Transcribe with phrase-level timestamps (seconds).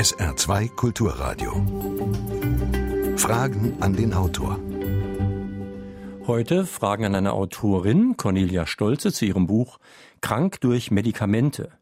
[0.00, 1.52] SR2 Kulturradio.
[3.18, 4.58] Fragen an den Autor.
[6.26, 9.78] Heute Fragen an eine Autorin, Cornelia Stolze, zu ihrem Buch
[10.22, 11.72] Krank durch Medikamente.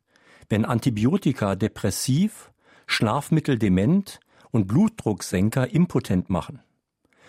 [0.49, 2.51] Wenn Antibiotika depressiv,
[2.89, 4.19] Schlafmittel dement
[4.51, 6.59] und Blutdrucksenker impotent machen.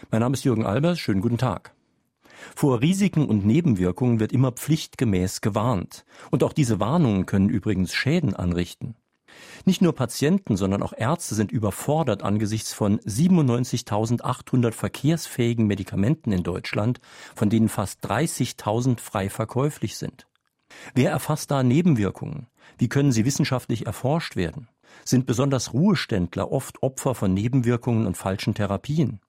[0.10, 1.76] Mein Name ist Jürgen Albers, schönen guten Tag.
[2.56, 6.04] Vor Risiken und Nebenwirkungen wird immer pflichtgemäß gewarnt.
[6.32, 8.96] Und auch diese Warnungen können übrigens Schäden anrichten.
[9.66, 17.00] Nicht nur Patienten, sondern auch Ärzte sind überfordert angesichts von 97.800 verkehrsfähigen Medikamenten in Deutschland,
[17.36, 20.28] von denen fast 30.000 frei verkäuflich sind.
[20.93, 22.48] Wer erfasst da Nebenwirkungen?
[22.78, 24.70] Wie können sie wissenschaftlich erforscht werden?
[25.06, 29.20] Sind besonders Ruheständler oft Opfer von Nebenwirkungen und falschen Therapien?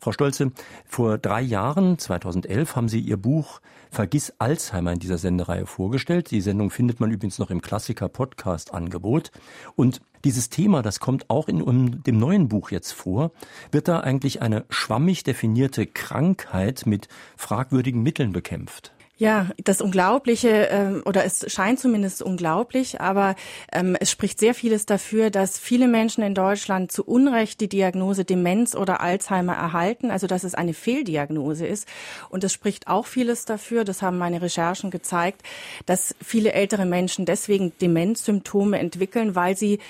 [0.00, 0.52] Frau Stolze,
[0.86, 3.60] vor drei Jahren, 2011, haben Sie Ihr Buch
[3.90, 6.30] Vergiss Alzheimer in dieser Sendereihe vorgestellt.
[6.30, 9.32] Die Sendung findet man übrigens noch im Klassiker-Podcast-Angebot.
[9.74, 13.32] Und dieses Thema, das kommt auch in dem neuen Buch jetzt vor,
[13.72, 18.92] wird da eigentlich eine schwammig definierte Krankheit mit fragwürdigen Mitteln bekämpft.
[19.20, 23.34] Ja, das Unglaubliche, ähm, oder es scheint zumindest unglaublich, aber
[23.70, 28.24] ähm, es spricht sehr vieles dafür, dass viele Menschen in Deutschland zu Unrecht die Diagnose
[28.24, 31.86] Demenz oder Alzheimer erhalten, also dass es eine Fehldiagnose ist.
[32.30, 35.42] Und es spricht auch vieles dafür, das haben meine Recherchen gezeigt,
[35.84, 39.80] dass viele ältere Menschen deswegen Demenzsymptome entwickeln, weil sie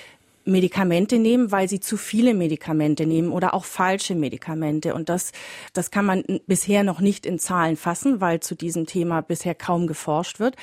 [0.45, 4.93] Medikamente nehmen, weil sie zu viele Medikamente nehmen oder auch falsche Medikamente.
[4.93, 5.31] Und das,
[5.73, 9.87] das kann man bisher noch nicht in Zahlen fassen, weil zu diesem Thema bisher kaum
[9.87, 10.55] geforscht wird.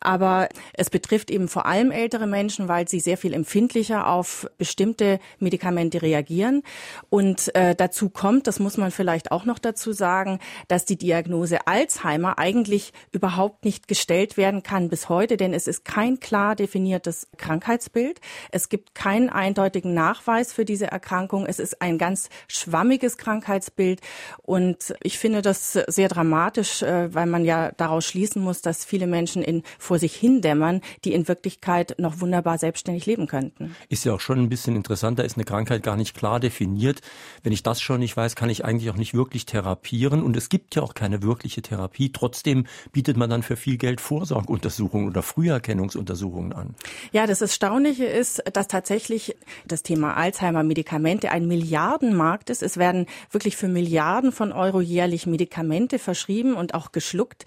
[0.00, 5.18] Aber es betrifft eben vor allem ältere Menschen, weil sie sehr viel empfindlicher auf bestimmte
[5.38, 6.62] Medikamente reagieren.
[7.10, 11.66] Und äh, dazu kommt, das muss man vielleicht auch noch dazu sagen, dass die Diagnose
[11.66, 17.28] Alzheimer eigentlich überhaupt nicht gestellt werden kann bis heute, denn es ist kein klar definiertes
[17.36, 18.20] Krankheitsbild.
[18.50, 21.46] Es gibt kein keinen eindeutigen Nachweis für diese Erkrankung.
[21.46, 24.00] Es ist ein ganz schwammiges Krankheitsbild
[24.42, 29.06] und ich finde das sehr dramatisch, äh, weil man ja daraus schließen muss, dass viele
[29.06, 33.74] Menschen in, vor sich hindämmern, die in Wirklichkeit noch wunderbar selbstständig leben könnten.
[33.88, 37.00] Ist ja auch schon ein bisschen interessant, da ist eine Krankheit gar nicht klar definiert.
[37.42, 40.48] Wenn ich das schon nicht weiß, kann ich eigentlich auch nicht wirklich therapieren und es
[40.48, 42.12] gibt ja auch keine wirkliche Therapie.
[42.12, 46.74] Trotzdem bietet man dann für viel Geld Vorsorgeuntersuchungen oder Früherkennungsuntersuchungen an.
[47.12, 49.36] Ja, das Erstaunliche ist, dass tatsächlich tatsächlich
[49.66, 52.62] das Thema Alzheimer-Medikamente ein Milliardenmarkt ist.
[52.62, 57.44] Es werden wirklich für Milliarden von Euro jährlich Medikamente verschrieben und auch geschluckt.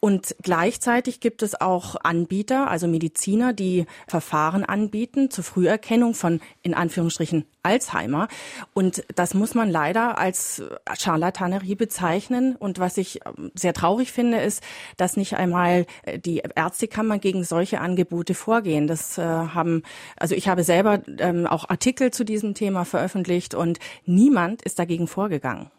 [0.00, 6.74] Und gleichzeitig gibt es auch Anbieter, also Mediziner, die Verfahren anbieten zur Früherkennung von in
[6.74, 8.28] Anführungsstrichen Alzheimer.
[8.72, 10.62] Und das muss man leider als
[10.98, 12.56] Charlatanerie bezeichnen.
[12.56, 14.62] Und was ich ähm, sehr traurig finde, ist,
[14.96, 18.86] dass nicht einmal äh, die Ärztekammer gegen solche Angebote vorgehen.
[18.86, 19.82] Das äh, haben,
[20.16, 25.06] also ich habe selber ähm, auch Artikel zu diesem Thema veröffentlicht und niemand ist dagegen
[25.06, 25.70] vorgegangen.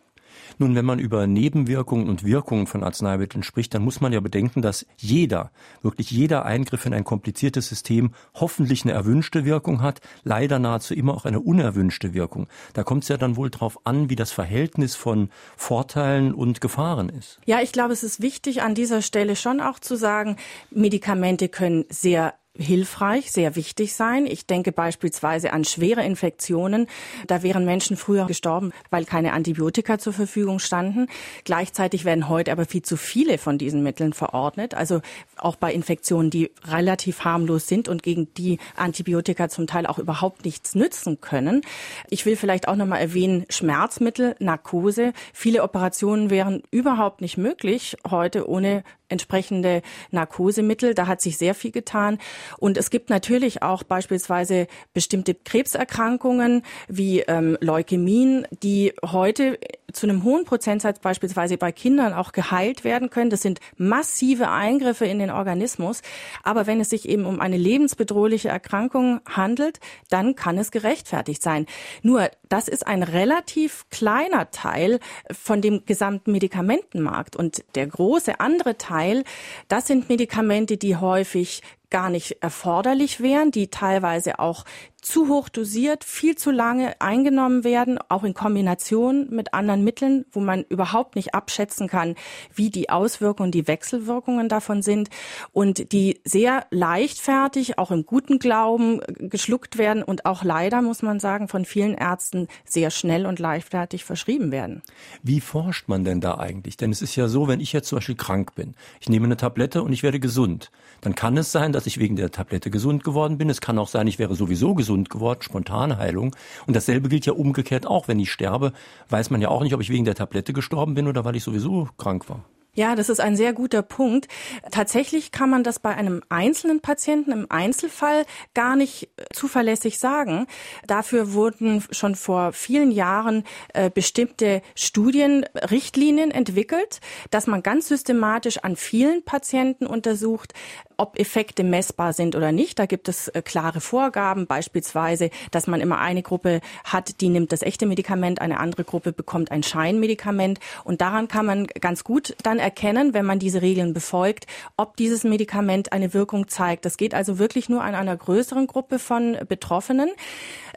[0.57, 4.61] Nun, wenn man über Nebenwirkungen und Wirkungen von Arzneimitteln spricht, dann muss man ja bedenken,
[4.61, 5.51] dass jeder,
[5.81, 11.13] wirklich jeder Eingriff in ein kompliziertes System hoffentlich eine erwünschte Wirkung hat, leider nahezu immer
[11.13, 12.47] auch eine unerwünschte Wirkung.
[12.73, 17.09] Da kommt es ja dann wohl darauf an, wie das Verhältnis von Vorteilen und Gefahren
[17.09, 17.39] ist.
[17.45, 20.38] Ja, ich glaube, es ist wichtig an dieser Stelle schon auch zu sagen,
[20.71, 24.25] Medikamente können sehr hilfreich, sehr wichtig sein.
[24.25, 26.88] Ich denke beispielsweise an schwere Infektionen.
[27.27, 31.07] Da wären Menschen früher gestorben, weil keine Antibiotika zur Verfügung standen.
[31.44, 34.73] Gleichzeitig werden heute aber viel zu viele von diesen Mitteln verordnet.
[34.73, 35.01] Also
[35.38, 40.45] auch bei Infektionen, die relativ harmlos sind und gegen die Antibiotika zum Teil auch überhaupt
[40.45, 41.61] nichts nützen können.
[42.09, 45.13] Ich will vielleicht auch noch mal erwähnen, Schmerzmittel, Narkose.
[45.33, 50.94] Viele Operationen wären überhaupt nicht möglich heute ohne entsprechende Narkosemittel.
[50.94, 52.17] Da hat sich sehr viel getan.
[52.57, 59.57] Und es gibt natürlich auch beispielsweise bestimmte Krebserkrankungen wie ähm, Leukämien, die heute
[59.95, 63.29] zu einem hohen Prozentsatz beispielsweise bei Kindern auch geheilt werden können.
[63.29, 66.01] Das sind massive Eingriffe in den Organismus.
[66.44, 69.79] Aber wenn es sich eben um eine lebensbedrohliche Erkrankung handelt,
[70.09, 71.65] dann kann es gerechtfertigt sein.
[72.01, 75.00] Nur, das ist ein relativ kleiner Teil
[75.31, 77.36] von dem gesamten Medikamentenmarkt.
[77.36, 79.24] Und der große andere Teil,
[79.68, 81.62] das sind Medikamente, die häufig
[81.95, 84.65] gar nicht erforderlich wären, die teilweise auch
[85.06, 90.40] zu hoch dosiert, viel zu lange eingenommen werden, auch in Kombination mit anderen Mitteln, wo
[90.40, 92.16] man überhaupt nicht abschätzen kann,
[92.54, 95.10] wie die Auswirkungen, die Wechselwirkungen davon sind
[95.52, 101.19] und die sehr leichtfertig, auch im guten Glauben geschluckt werden und auch leider, muss man
[101.19, 104.81] sagen, von vielen Ärzten sehr schnell und leichtfertig verschrieben werden.
[105.22, 106.78] Wie forscht man denn da eigentlich?
[106.78, 109.38] Denn es ist ja so, wenn ich jetzt zum Beispiel krank bin, ich nehme eine
[109.38, 110.72] Tablette und ich werde gesund,
[111.02, 113.52] dann kann es sein, dass ich wegen der Tablette gesund geworden bin.
[113.52, 116.36] Es kann auch sein, ich wäre sowieso gesund gesund geworden, spontane Heilung.
[116.68, 118.07] Und dasselbe gilt ja umgekehrt auch.
[118.07, 118.71] Wenn ich sterbe,
[119.09, 121.44] weiß man ja auch nicht, ob ich wegen der Tablette gestorben bin oder weil ich
[121.44, 122.44] sowieso krank war.
[122.77, 124.27] Ja, das ist ein sehr guter Punkt.
[124.69, 130.45] Tatsächlich kann man das bei einem einzelnen Patienten im Einzelfall gar nicht äh, zuverlässig sagen.
[130.86, 137.00] Dafür wurden schon vor vielen Jahren äh, bestimmte Studien, Richtlinien entwickelt,
[137.31, 140.53] dass man ganz systematisch an vielen Patienten untersucht,
[140.97, 142.80] ob Effekte messbar sind oder nicht.
[142.80, 147.51] Da gibt es äh, klare Vorgaben, beispielsweise, dass man immer eine Gruppe hat, die nimmt
[147.51, 150.59] das echte Medikament, eine andere Gruppe bekommt ein Scheinmedikament.
[150.83, 154.47] Und daran kann man ganz gut dann erkennen, wenn man diese Regeln befolgt,
[154.77, 156.86] ob dieses Medikament eine Wirkung zeigt.
[156.86, 160.09] Das geht also wirklich nur an einer größeren Gruppe von Betroffenen.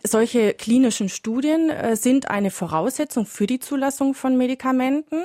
[0.04, 5.24] Solche klinischen Studien äh, sind eine Voraussetzung für die Zulassung von Medikamenten.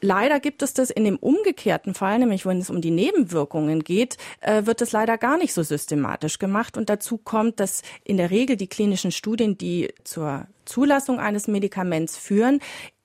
[0.00, 4.16] Leider gibt es das in dem umgekehrten Fall, nämlich wenn es um die Nebenwirkungen geht,
[4.40, 6.76] äh, wird es leider gar nicht so systematisch gemacht.
[6.76, 12.16] Und dazu kommt, dass in der Regel die klinischen Studien, die zur Zulassung eines Medikaments
[12.16, 12.60] führen,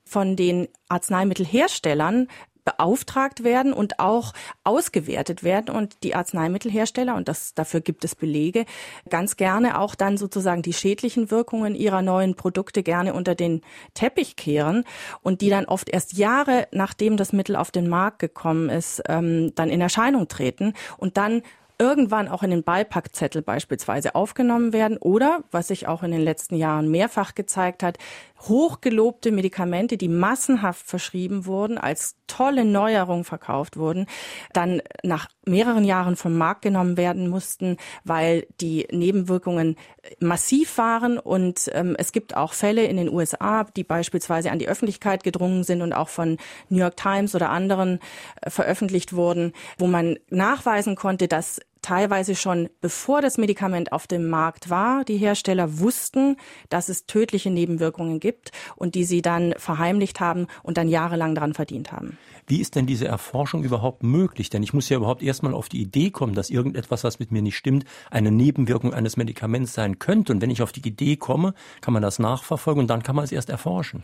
[0.06, 2.28] von den Arzneimittelherstellern
[2.66, 4.34] beauftragt werden und auch
[4.64, 5.74] ausgewertet werden.
[5.74, 8.66] Und die Arzneimittelhersteller, und das, dafür gibt es Belege,
[9.10, 13.62] ganz gerne auch dann sozusagen die schädlichen Wirkungen ihrer neuen Produkte gerne unter den
[13.94, 14.84] Teppich kehren
[15.22, 19.54] und die dann oft erst Jahre nachdem das Mittel auf den Markt gekommen ist, ähm,
[19.56, 20.74] dann in Erscheinung treten.
[20.98, 21.44] Und dann
[21.77, 26.56] irgendwann auch in den Beipackzettel beispielsweise aufgenommen werden oder, was sich auch in den letzten
[26.56, 27.98] Jahren mehrfach gezeigt hat,
[28.42, 34.07] hochgelobte Medikamente, die massenhaft verschrieben wurden, als tolle Neuerung verkauft wurden,
[34.54, 39.75] dann nach mehreren Jahren vom Markt genommen werden mussten, weil die Nebenwirkungen
[40.19, 41.18] massiv waren.
[41.18, 45.63] Und ähm, es gibt auch Fälle in den USA, die beispielsweise an die Öffentlichkeit gedrungen
[45.63, 46.38] sind und auch von
[46.69, 48.00] New York Times oder anderen
[48.42, 54.28] äh, veröffentlicht wurden, wo man nachweisen konnte, dass teilweise schon bevor das Medikament auf dem
[54.28, 56.38] Markt war, die Hersteller wussten,
[56.70, 61.54] dass es tödliche Nebenwirkungen gibt und die sie dann verheimlicht haben und dann jahrelang daran
[61.54, 62.18] verdient haben.
[62.48, 64.50] Wie ist denn diese Erforschung überhaupt möglich?
[64.50, 67.42] Denn ich muss ja überhaupt erstmal auf die Idee kommen, dass irgendetwas, was mit mir
[67.42, 70.34] nicht stimmt, eine Nebenwirkung eines Medikaments sein könnte.
[70.34, 73.26] Und wenn ich auf die Idee komme, kann man das nachverfolgen und dann kann man
[73.26, 74.04] es erst erforschen.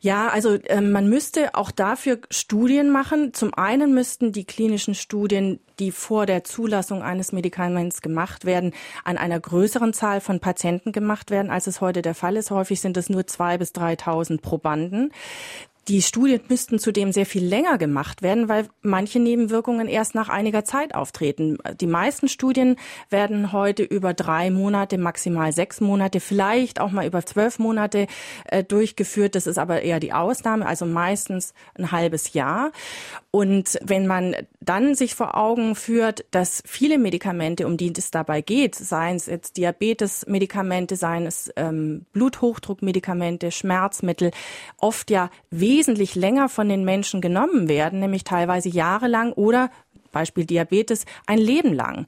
[0.00, 3.32] Ja, also äh, man müsste auch dafür Studien machen.
[3.34, 8.72] Zum einen müssten die klinischen Studien, die vor der Zulassung eines Medikaments gemacht werden,
[9.04, 12.50] an einer größeren Zahl von Patienten gemacht werden, als es heute der Fall ist.
[12.50, 15.12] Häufig sind es nur zwei bis 3.000 Probanden.
[15.88, 20.64] Die Studien müssten zudem sehr viel länger gemacht werden, weil manche Nebenwirkungen erst nach einiger
[20.64, 21.58] Zeit auftreten.
[21.80, 22.74] Die meisten Studien
[23.08, 28.08] werden heute über drei Monate, maximal sechs Monate, vielleicht auch mal über zwölf Monate
[28.46, 29.36] äh, durchgeführt.
[29.36, 32.72] Das ist aber eher die Ausnahme, also meistens ein halbes Jahr.
[33.30, 38.40] Und wenn man dann sich vor Augen führt, dass viele Medikamente, um die es dabei
[38.40, 44.32] geht, seien es jetzt Diabetes-Medikamente, seien es ähm, Bluthochdruckmedikamente, Schmerzmittel,
[44.78, 45.30] oft ja
[45.76, 49.70] wesentlich länger von den Menschen genommen werden, nämlich teilweise jahrelang oder
[50.10, 52.06] Beispiel Diabetes, ein Leben lang.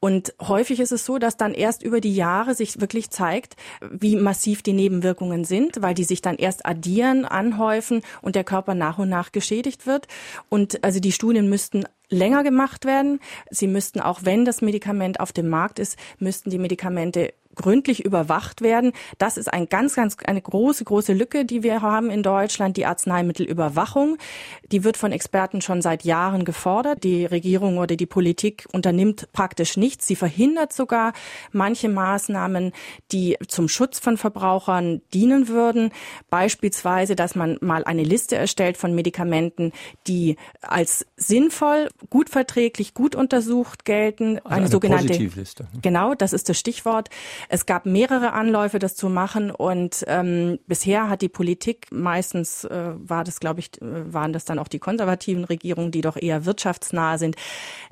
[0.00, 4.16] Und häufig ist es so, dass dann erst über die Jahre sich wirklich zeigt, wie
[4.16, 8.96] massiv die Nebenwirkungen sind, weil die sich dann erst addieren, anhäufen und der Körper nach
[8.96, 10.08] und nach geschädigt wird.
[10.48, 13.20] Und also die Studien müssten länger gemacht werden.
[13.50, 18.62] Sie müssten auch, wenn das Medikament auf dem Markt ist, müssten die Medikamente gründlich überwacht
[18.62, 18.92] werden.
[19.18, 22.86] Das ist ein ganz, ganz, eine große, große Lücke, die wir haben in Deutschland, die
[22.86, 24.16] Arzneimittelüberwachung.
[24.72, 27.04] Die wird von Experten schon seit Jahren gefordert.
[27.04, 30.06] Die Regierung oder die Politik unternimmt praktisch nichts.
[30.06, 31.12] Sie verhindert sogar
[31.52, 32.72] manche Maßnahmen,
[33.12, 35.92] die zum Schutz von Verbrauchern dienen würden.
[36.30, 39.72] Beispielsweise, dass man mal eine Liste erstellt von Medikamenten,
[40.06, 44.38] die als sinnvoll, gut verträglich, gut untersucht gelten.
[44.38, 45.66] Also eine, eine sogenannte Positivliste.
[45.82, 47.08] Genau, das ist das Stichwort.
[47.52, 52.92] Es gab mehrere Anläufe, das zu machen und ähm, bisher hat die Politik meistens äh,
[52.96, 56.44] war das, glaube ich, äh, waren das dann auch die konservativen Regierungen, die doch eher
[56.44, 57.34] wirtschaftsnah sind.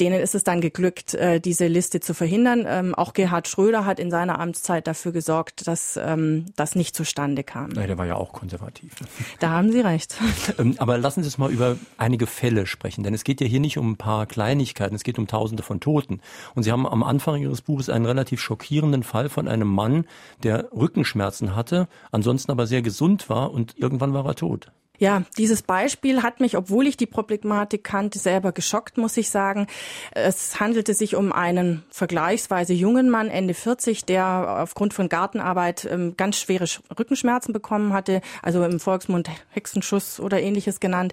[0.01, 2.67] Denen ist es dann geglückt, äh, diese Liste zu verhindern.
[2.69, 7.43] Ähm, auch Gerhard Schröder hat in seiner Amtszeit dafür gesorgt, dass ähm, das nicht zustande
[7.43, 7.73] kam.
[7.73, 8.93] Ja, der war ja auch konservativ.
[9.41, 10.17] Da haben Sie recht.
[10.59, 13.61] Ähm, aber lassen Sie uns mal über einige Fälle sprechen, denn es geht ja hier
[13.61, 16.21] nicht um ein paar Kleinigkeiten, es geht um Tausende von Toten.
[16.55, 20.07] Und Sie haben am Anfang Ihres Buches einen relativ schockierenden Fall von einem Mann,
[20.43, 24.73] der Rückenschmerzen hatte, ansonsten aber sehr gesund war und irgendwann war er tot.
[25.01, 29.69] Ja, dieses Beispiel hat mich, obwohl ich die Problematik kannte, selber geschockt, muss ich sagen.
[30.11, 36.17] Es handelte sich um einen vergleichsweise jungen Mann, Ende 40, der aufgrund von Gartenarbeit ähm,
[36.17, 36.65] ganz schwere
[36.99, 41.13] Rückenschmerzen bekommen hatte, also im Volksmund Hexenschuss oder ähnliches genannt.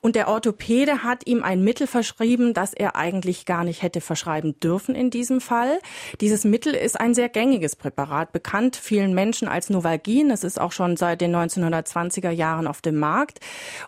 [0.00, 4.60] Und der Orthopäde hat ihm ein Mittel verschrieben, das er eigentlich gar nicht hätte verschreiben
[4.60, 5.80] dürfen in diesem Fall.
[6.20, 10.30] Dieses Mittel ist ein sehr gängiges Präparat, bekannt vielen Menschen als Novalgin.
[10.30, 13.15] Es ist auch schon seit den 1920er Jahren auf dem Markt.
[13.16, 13.40] Markt.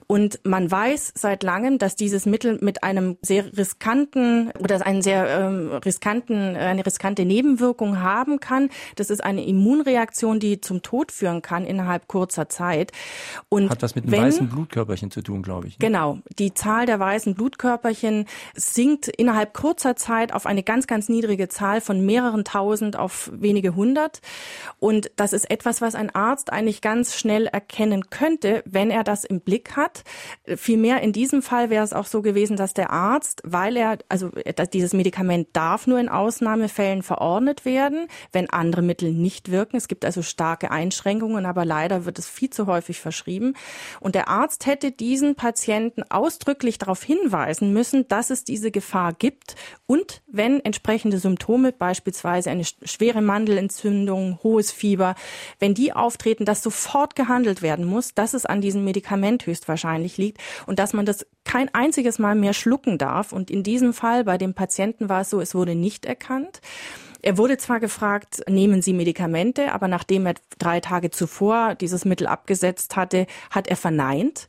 [0.07, 5.29] Und man weiß seit langem, dass dieses Mittel mit einem sehr riskanten oder einen sehr
[5.29, 8.71] ähm, riskanten, eine riskante Nebenwirkung haben kann.
[8.97, 12.93] Das ist eine Immunreaktion, die zum Tod führen kann innerhalb kurzer Zeit.
[13.51, 15.79] Und Hat was mit den wenn, weißen Blutkörperchen zu tun, glaube ich.
[15.79, 15.87] Ne?
[15.87, 16.19] Genau.
[16.39, 21.81] Die Zahl der weißen Blutkörperchen sinkt innerhalb kurzer Zeit auf eine ganz, ganz niedrige Zahl
[21.81, 24.21] von mehreren tausend auf wenige hundert.
[24.79, 29.18] Und das ist etwas, was ein Arzt eigentlich ganz schnell erkennen könnte, wenn er das
[29.19, 30.05] das im Blick hat.
[30.57, 34.31] Vielmehr in diesem Fall wäre es auch so gewesen, dass der Arzt, weil er, also
[34.73, 39.77] dieses Medikament darf nur in Ausnahmefällen verordnet werden, wenn andere Mittel nicht wirken.
[39.77, 43.55] Es gibt also starke Einschränkungen, aber leider wird es viel zu häufig verschrieben.
[44.01, 49.57] Und der Arzt hätte diesen Patienten ausdrücklich darauf hinweisen müssen, dass es diese Gefahr gibt
[49.87, 55.15] und wenn entsprechende Symptome, beispielsweise eine schwere Mandelentzündung, hohes Fieber,
[55.59, 60.19] wenn die auftreten, dass sofort gehandelt werden muss, dass es an diesem Medikament Medikament höchstwahrscheinlich
[60.19, 63.33] liegt und dass man das kein einziges Mal mehr schlucken darf.
[63.33, 66.61] Und in diesem Fall bei dem Patienten war es so, es wurde nicht erkannt.
[67.21, 72.29] Er wurde zwar gefragt, nehmen Sie Medikamente, aber nachdem er drei Tage zuvor dieses Mittel
[72.29, 74.47] abgesetzt hatte, hat er verneint.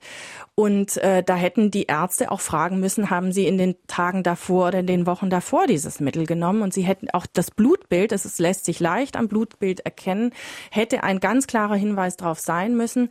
[0.53, 4.67] Und äh, da hätten die Ärzte auch fragen müssen, haben Sie in den Tagen davor
[4.67, 6.61] oder in den Wochen davor dieses Mittel genommen?
[6.61, 10.31] Und sie hätten auch das Blutbild, das lässt sich leicht am Blutbild erkennen,
[10.69, 13.09] hätte ein ganz klarer Hinweis darauf sein müssen.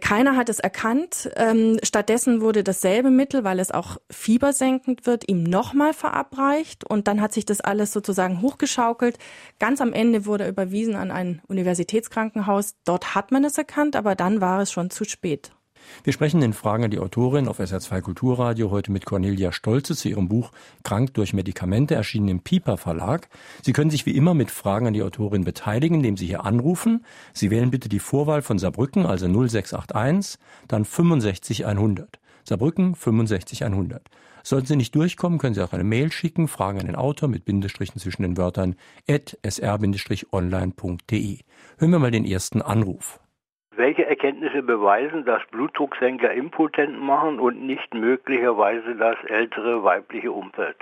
[0.00, 1.30] Keiner hat es erkannt.
[1.36, 6.84] Ähm, stattdessen wurde dasselbe Mittel, weil es auch fiebersenkend wird, ihm nochmal verabreicht.
[6.84, 9.18] Und dann hat sich das alles sozusagen hochgeschaukelt.
[9.58, 12.74] Ganz am Ende wurde er überwiesen an ein Universitätskrankenhaus.
[12.84, 15.52] Dort hat man es erkannt, aber dann war es schon zu spät.
[16.04, 20.08] Wir sprechen in Fragen an die Autorin auf SR2 Kulturradio heute mit Cornelia Stolze zu
[20.08, 20.52] ihrem Buch
[20.82, 23.28] Krank durch Medikamente, erschienen im Piper Verlag.
[23.62, 27.04] Sie können sich wie immer mit Fragen an die Autorin beteiligen, indem Sie hier anrufen.
[27.32, 30.38] Sie wählen bitte die Vorwahl von Saarbrücken, also 0681,
[30.68, 32.18] dann 65100.
[32.44, 34.02] Saarbrücken 65100.
[34.44, 37.44] Sollten Sie nicht durchkommen, können Sie auch eine Mail schicken, Fragen an den Autor mit
[37.44, 38.76] Bindestrichen zwischen den Wörtern
[39.08, 41.38] at sr-online.de.
[41.78, 43.18] Hören wir mal den ersten Anruf.
[43.76, 50.78] Welche Erkenntnisse beweisen, dass Blutdrucksenker impotent machen und nicht möglicherweise das ältere weibliche Umfeld?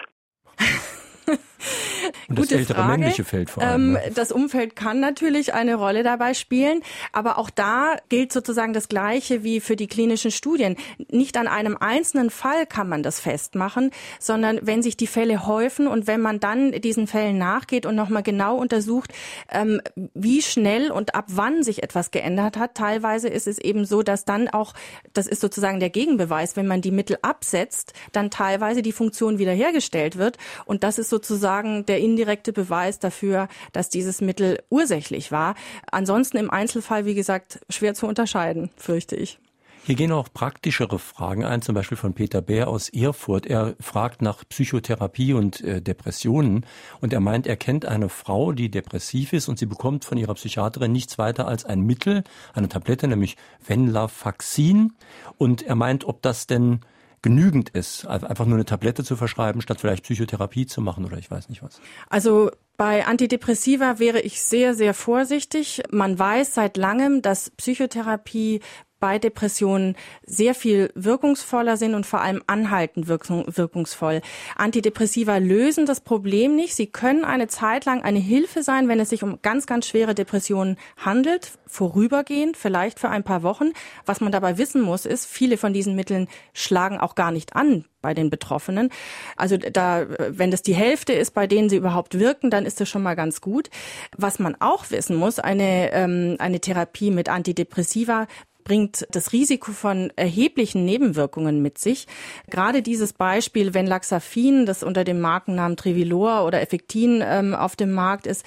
[2.29, 2.99] Und das ältere Frage.
[2.99, 3.75] männliche Feld vor allem.
[3.75, 4.03] Ähm, ne?
[4.15, 6.83] Das Umfeld kann natürlich eine Rolle dabei spielen,
[7.13, 10.77] aber auch da gilt sozusagen das Gleiche wie für die klinischen Studien.
[11.11, 15.87] Nicht an einem einzelnen Fall kann man das festmachen, sondern wenn sich die Fälle häufen
[15.87, 19.13] und wenn man dann diesen Fällen nachgeht und nochmal genau untersucht,
[19.51, 19.81] ähm,
[20.15, 22.75] wie schnell und ab wann sich etwas geändert hat.
[22.75, 24.75] Teilweise ist es eben so, dass dann auch,
[25.13, 30.17] das ist sozusagen der Gegenbeweis, wenn man die Mittel absetzt, dann teilweise die Funktion wiederhergestellt
[30.17, 30.39] wird.
[30.65, 35.55] Und das ist sozusagen der indirekte Beweis dafür, dass dieses Mittel ursächlich war.
[35.91, 39.39] Ansonsten im Einzelfall, wie gesagt, schwer zu unterscheiden, fürchte ich.
[39.87, 43.45] Hier gehen auch praktischere Fragen ein, zum Beispiel von Peter Bär aus Erfurt.
[43.45, 46.65] Er fragt nach Psychotherapie und äh, Depressionen
[47.03, 50.33] und er meint, er kennt eine Frau, die depressiv ist und sie bekommt von ihrer
[50.33, 52.25] Psychiaterin nichts weiter als ein Mittel,
[52.55, 53.37] eine Tablette, nämlich
[53.67, 54.95] Venlafaxin.
[55.37, 56.81] Und er meint, ob das denn
[57.25, 61.31] genügend ist, einfach nur eine Tablette zu verschreiben, statt vielleicht Psychotherapie zu machen oder ich
[61.31, 61.81] weiß nicht was.
[62.11, 65.83] Also bei Antidepressiva wäre ich sehr, sehr vorsichtig.
[65.91, 68.61] Man weiß seit langem, dass Psychotherapie
[69.01, 74.23] bei Depressionen sehr viel wirkungsvoller sind und vor allem anhaltend wirkungsvoll.
[74.57, 76.75] Antidepressiva lösen das Problem nicht.
[76.75, 80.15] Sie können eine Zeit lang eine Hilfe sein, wenn es sich um ganz, ganz schwere
[80.15, 83.73] Depressionen handelt, vorübergehend, vielleicht für ein paar Wochen.
[84.07, 87.85] Was man dabei wissen muss, ist, viele von diesen Mitteln schlagen auch gar nicht an
[88.01, 88.91] bei den Betroffenen.
[89.37, 92.89] Also da, wenn das die Hälfte ist, bei denen sie überhaupt wirken, dann ist das
[92.89, 93.71] schon mal ganz gut.
[94.17, 98.27] Was man auch wissen muss, eine, ähm, eine Therapie mit Antidepressiva
[98.65, 102.07] bringt das Risiko von erheblichen Nebenwirkungen mit sich.
[102.51, 107.93] Gerade dieses Beispiel, wenn Laxafin, das unter dem Markennamen Trivilor oder Effektin ähm, auf dem
[107.93, 108.45] Markt ist,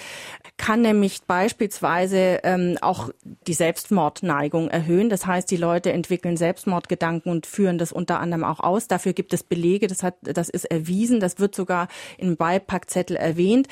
[0.58, 3.10] kann nämlich beispielsweise ähm, auch
[3.48, 5.10] die Selbstmordneigung erhöhen.
[5.10, 8.88] Das heißt, die Leute entwickeln Selbstmordgedanken und führen das unter anderem auch aus.
[8.88, 13.68] Dafür gibt es Belege, das, hat, das ist erwiesen, das wird sogar im Beipackzettel erwähnt.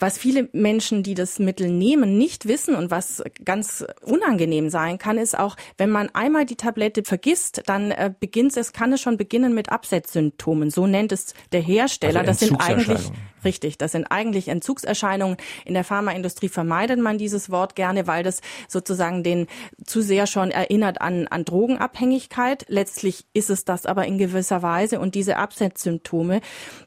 [0.00, 5.18] Was viele Menschen, die das Mittel nehmen, nicht wissen und was ganz unangenehm sein kann,
[5.18, 9.02] ist auch, wenn wenn man einmal die Tablette vergisst, dann äh, beginnt es, kann es
[9.02, 10.70] schon beginnen mit Absetzsymptomen.
[10.70, 12.20] So nennt es der Hersteller.
[12.20, 13.12] Also das sind eigentlich
[13.44, 15.36] Richtig, das sind eigentlich Entzugserscheinungen.
[15.64, 19.46] In der Pharmaindustrie vermeidet man dieses Wort gerne, weil das sozusagen den
[19.84, 22.64] zu sehr schon erinnert an, an Drogenabhängigkeit.
[22.68, 24.98] Letztlich ist es das aber in gewisser Weise.
[24.98, 26.40] Und diese Absetzsymptome,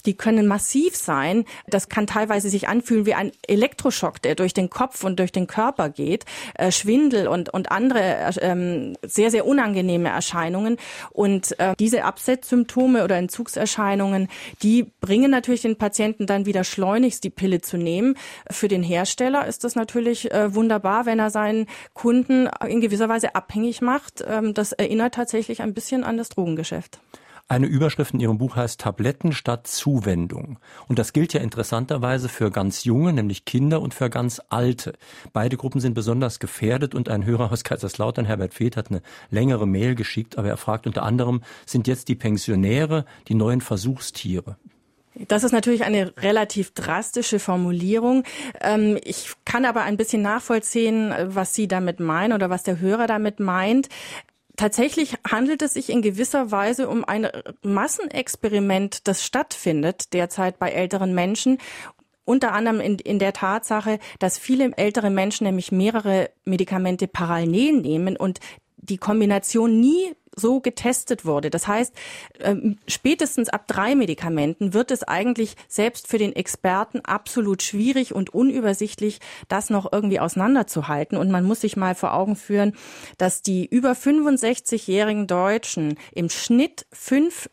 [0.06, 1.46] die können massiv sein.
[1.68, 5.48] Das kann teilweise sich anfühlen wie ein Elektroschock, der durch den Kopf und durch den
[5.48, 6.26] Körper geht.
[6.56, 10.78] Äh, Schwindel und, und andere ähm, sehr, sehr unangenehme Erscheinungen.
[11.12, 14.28] Und äh, diese Absetzsymptome oder Entzugserscheinungen,
[14.64, 18.16] die bringen natürlich den Patienten dann wieder schleunigst die Pille zu nehmen.
[18.50, 23.36] Für den Hersteller ist das natürlich äh, wunderbar, wenn er seinen Kunden in gewisser Weise
[23.36, 24.24] abhängig macht.
[24.28, 27.00] Ähm, das erinnert tatsächlich ein bisschen an das Drogengeschäft.
[27.50, 30.60] Eine Überschrift in Ihrem Buch heißt Tabletten statt Zuwendung.
[30.90, 34.94] Und das gilt ja interessanterweise für ganz junge, nämlich Kinder und für ganz alte.
[35.32, 39.02] Beide Gruppen sind besonders gefährdet und ein Hörer aus Kaiserslautern, Herbert Feeth, hat eine
[39.32, 44.58] längere Mail geschickt, aber er fragt unter anderem, sind jetzt die Pensionäre die neuen Versuchstiere?
[45.28, 48.24] Das ist natürlich eine relativ drastische Formulierung.
[48.62, 53.08] Ähm, ich kann aber ein bisschen nachvollziehen, was Sie damit meinen oder was der Hörer
[53.08, 53.90] damit meint.
[54.58, 57.28] Tatsächlich handelt es sich in gewisser Weise um ein
[57.62, 61.60] Massenexperiment, das stattfindet derzeit bei älteren Menschen.
[62.26, 68.18] Unter anderem in, in der Tatsache, dass viele ältere Menschen nämlich mehrere Medikamente parallel nehmen
[68.18, 68.40] und
[68.78, 71.50] die Kombination nie so getestet wurde.
[71.50, 71.94] Das heißt,
[72.40, 78.34] ähm, spätestens ab drei Medikamenten wird es eigentlich selbst für den Experten absolut schwierig und
[78.34, 81.18] unübersichtlich, das noch irgendwie auseinanderzuhalten.
[81.18, 82.74] Und man muss sich mal vor Augen führen,
[83.18, 87.50] dass die über 65-jährigen Deutschen im Schnitt fünf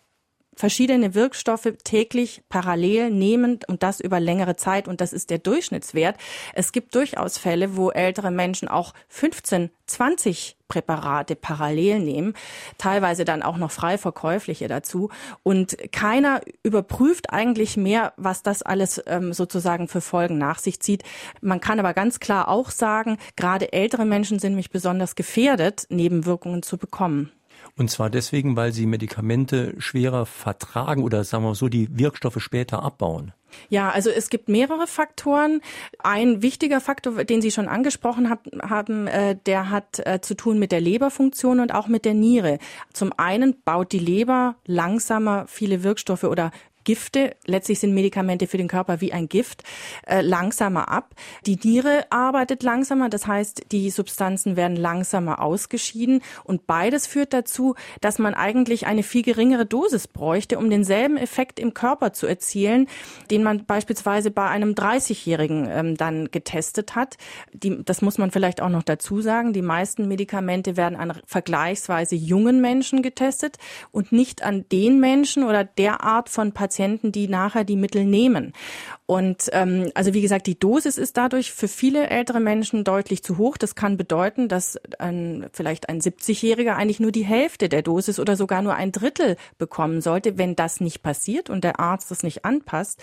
[0.57, 6.17] verschiedene Wirkstoffe täglich parallel nehmen und das über längere Zeit und das ist der Durchschnittswert.
[6.55, 12.35] Es gibt durchaus Fälle, wo ältere Menschen auch 15, 20 Präparate parallel nehmen,
[12.79, 15.11] teilweise dann auch noch frei verkäufliche dazu
[15.43, 21.03] und keiner überprüft eigentlich mehr, was das alles ähm, sozusagen für Folgen nach sich zieht.
[21.41, 26.63] Man kann aber ganz klar auch sagen, gerade ältere Menschen sind mich besonders gefährdet, Nebenwirkungen
[26.63, 27.31] zu bekommen.
[27.77, 32.83] Und zwar deswegen, weil sie Medikamente schwerer vertragen oder sagen wir so, die Wirkstoffe später
[32.83, 33.33] abbauen.
[33.69, 35.61] Ja, also es gibt mehrere Faktoren.
[35.99, 40.59] Ein wichtiger Faktor, den Sie schon angesprochen hab, haben, äh, der hat äh, zu tun
[40.59, 42.59] mit der Leberfunktion und auch mit der Niere.
[42.93, 46.51] Zum einen baut die Leber langsamer viele Wirkstoffe oder
[46.85, 49.65] Gifte, letztlich sind Medikamente für den Körper wie ein Gift,
[50.07, 51.15] äh, langsamer ab.
[51.47, 57.75] Die Niere arbeitet langsamer, das heißt, die Substanzen werden langsamer ausgeschieden und beides führt dazu,
[58.01, 62.87] dass man eigentlich eine viel geringere Dosis bräuchte, um denselben Effekt im Körper zu erzielen,
[63.31, 67.17] den man beispielsweise bei einem 30-Jährigen ähm, dann getestet hat.
[67.53, 69.53] Die, das muss man vielleicht auch noch dazu sagen.
[69.53, 73.57] Die meisten Medikamente werden an vergleichsweise jungen Menschen getestet
[73.91, 78.05] und nicht an den Menschen oder der Art von Patienten, Patienten, die nachher die Mittel
[78.05, 78.53] nehmen.
[79.07, 83.39] Und ähm, also wie gesagt, die Dosis ist dadurch für viele ältere Menschen deutlich zu
[83.39, 83.57] hoch.
[83.57, 88.35] Das kann bedeuten, dass ein, vielleicht ein 70-Jähriger eigentlich nur die Hälfte der Dosis oder
[88.35, 90.37] sogar nur ein Drittel bekommen sollte.
[90.37, 93.01] Wenn das nicht passiert und der Arzt das nicht anpasst,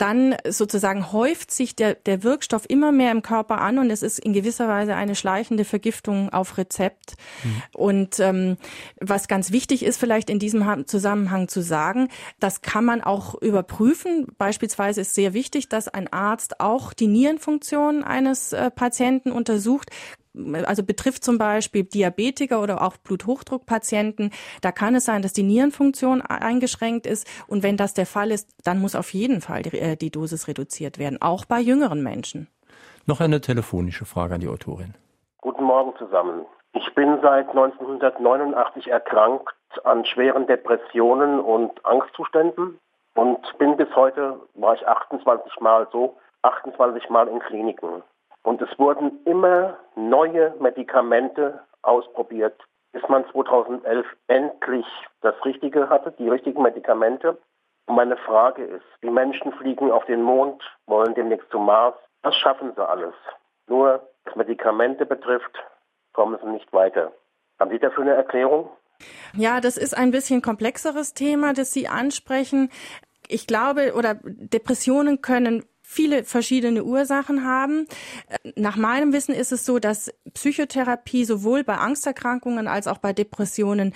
[0.00, 4.18] dann sozusagen häuft sich der, der Wirkstoff immer mehr im Körper an und es ist
[4.18, 7.14] in gewisser Weise eine schleichende Vergiftung auf Rezept.
[7.44, 7.62] Mhm.
[7.74, 8.56] Und ähm,
[8.98, 12.08] was ganz wichtig ist, vielleicht in diesem Zusammenhang zu sagen,
[12.38, 14.26] das kann man auch überprüfen.
[14.38, 19.90] Beispielsweise ist sehr wichtig, dass ein Arzt auch die Nierenfunktion eines äh, Patienten untersucht
[20.34, 24.30] also betrifft zum Beispiel Diabetiker oder auch Bluthochdruckpatienten.
[24.60, 27.26] Da kann es sein, dass die Nierenfunktion eingeschränkt ist.
[27.48, 30.48] Und wenn das der Fall ist, dann muss auf jeden Fall die, äh, die Dosis
[30.48, 32.48] reduziert werden, auch bei jüngeren Menschen.
[33.06, 34.94] Noch eine telefonische Frage an die Autorin.
[35.38, 36.44] Guten Morgen zusammen.
[36.72, 42.78] Ich bin seit 1989 erkrankt an schweren Depressionen und Angstzuständen
[43.14, 48.02] und bin bis heute, war ich 28 Mal so, 28 Mal in Kliniken.
[48.42, 52.60] Und es wurden immer neue Medikamente ausprobiert,
[52.92, 54.86] bis man 2011 endlich
[55.20, 57.38] das Richtige hatte, die richtigen Medikamente.
[57.86, 61.94] Und meine Frage ist, die Menschen fliegen auf den Mond, wollen demnächst zum Mars.
[62.22, 63.14] Das schaffen sie alles.
[63.66, 65.58] Nur was Medikamente betrifft,
[66.12, 67.12] kommen sie nicht weiter.
[67.58, 68.70] Haben Sie dafür eine Erklärung?
[69.34, 72.70] Ja, das ist ein bisschen komplexeres Thema, das Sie ansprechen.
[73.28, 77.86] Ich glaube, oder Depressionen können viele verschiedene Ursachen haben.
[78.54, 83.92] Nach meinem Wissen ist es so, dass Psychotherapie sowohl bei Angsterkrankungen als auch bei Depressionen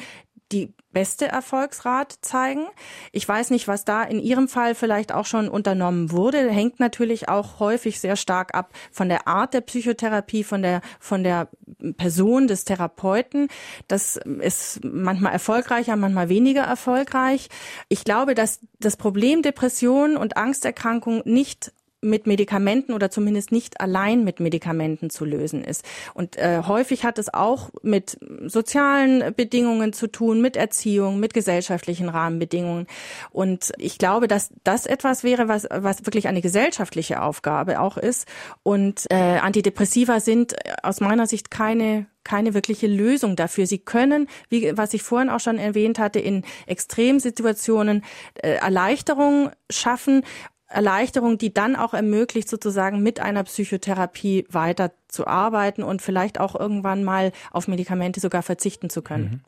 [0.50, 2.66] die beste Erfolgsrat zeigen.
[3.12, 6.50] Ich weiß nicht, was da in Ihrem Fall vielleicht auch schon unternommen wurde.
[6.50, 11.22] Hängt natürlich auch häufig sehr stark ab von der Art der Psychotherapie, von der, von
[11.22, 11.48] der
[11.96, 13.48] Person des Therapeuten.
[13.86, 17.48] Das ist manchmal erfolgreicher, manchmal weniger erfolgreich.
[17.88, 21.72] Ich glaube, dass das Problem Depression und Angsterkrankung nicht
[22.04, 25.84] mit Medikamenten oder zumindest nicht allein mit Medikamenten zu lösen ist.
[26.14, 32.08] Und äh, häufig hat es auch mit sozialen Bedingungen zu tun, mit Erziehung, mit gesellschaftlichen
[32.08, 32.86] Rahmenbedingungen.
[33.30, 38.28] Und ich glaube, dass das etwas wäre, was, was wirklich eine gesellschaftliche Aufgabe auch ist.
[38.62, 43.66] Und äh, Antidepressiva sind aus meiner Sicht keine keine wirkliche Lösung dafür.
[43.66, 48.02] Sie können, wie was ich vorhin auch schon erwähnt hatte, in Extremsituationen
[48.34, 50.24] äh, Erleichterung schaffen
[50.74, 56.58] Erleichterung, die dann auch ermöglicht, sozusagen mit einer Psychotherapie weiter zu arbeiten und vielleicht auch
[56.58, 59.24] irgendwann mal auf Medikamente sogar verzichten zu können.
[59.24, 59.40] Mhm.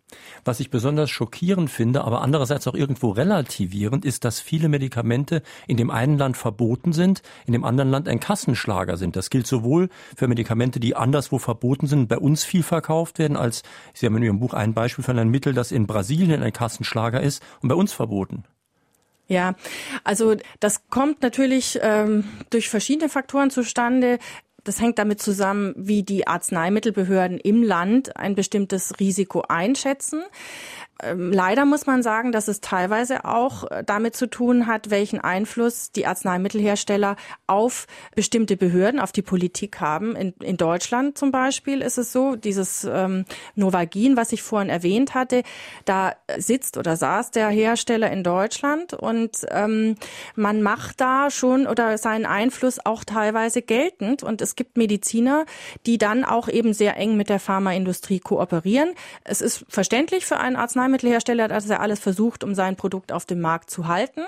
[0.44, 5.76] Was ich besonders schockierend finde, aber andererseits auch irgendwo relativierend, ist, dass viele Medikamente in
[5.76, 9.16] dem einen Land verboten sind, in dem anderen Land ein Kassenschlager sind.
[9.16, 13.62] Das gilt sowohl für Medikamente, die anderswo verboten sind, bei uns viel verkauft werden, als
[13.92, 17.20] Sie haben in Ihrem Buch ein Beispiel von einem Mittel, das in Brasilien ein Kassenschlager
[17.20, 18.44] ist und bei uns verboten.
[19.28, 19.54] Ja,
[20.04, 24.18] also das kommt natürlich ähm, durch verschiedene Faktoren zustande.
[24.62, 30.22] Das hängt damit zusammen, wie die Arzneimittelbehörden im Land ein bestimmtes Risiko einschätzen.
[31.02, 35.20] Ähm, leider muss man sagen, dass es teilweise auch äh, damit zu tun hat, welchen
[35.20, 40.16] Einfluss die Arzneimittelhersteller auf bestimmte Behörden, auf die Politik haben.
[40.16, 45.14] In, in Deutschland zum Beispiel ist es so, dieses ähm, Novagin, was ich vorhin erwähnt
[45.14, 45.42] hatte,
[45.84, 49.96] da sitzt oder saß der Hersteller in Deutschland und ähm,
[50.34, 54.22] man macht da schon oder seinen Einfluss auch teilweise geltend.
[54.22, 55.44] Und es gibt Mediziner,
[55.84, 58.90] die dann auch eben sehr eng mit der Pharmaindustrie kooperieren.
[59.24, 63.24] Es ist verständlich für einen Arzneimittel Arzneimittelhersteller hat er alles versucht, um sein Produkt auf
[63.24, 64.22] dem Markt zu halten.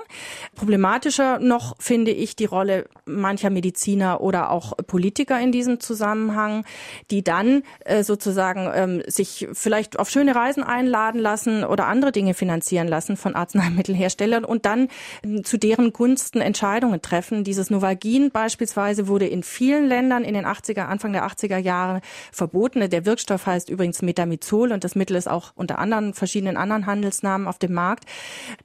[0.57, 6.64] Problematischer noch finde ich die Rolle mancher Mediziner oder auch Politiker in diesem Zusammenhang,
[7.11, 12.35] die dann äh, sozusagen ähm, sich vielleicht auf schöne Reisen einladen lassen oder andere Dinge
[12.35, 14.88] finanzieren lassen von Arzneimittelherstellern und dann
[15.23, 17.44] äh, zu deren Gunsten Entscheidungen treffen.
[17.44, 22.01] Dieses Novagin beispielsweise wurde in vielen Ländern in den 80er, Anfang der 80er Jahre
[22.33, 22.88] verboten.
[22.90, 26.87] Der Wirkstoff heißt übrigens Metamizol und das Mittel ist auch unter anderem verschiedene verschiedenen anderen
[26.87, 28.04] Handelsnamen auf dem Markt.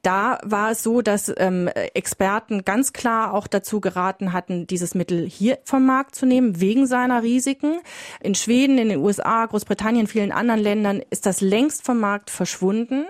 [0.02, 5.28] Da war es so, dass ähm, Experten ganz klar auch dazu geraten hatten, dieses Mittel
[5.28, 7.80] hier vom Markt zu nehmen, wegen seiner Risiken.
[8.22, 13.06] In Schweden, in den USA, Großbritannien, vielen anderen Ländern ist das längst vom Markt verschwunden.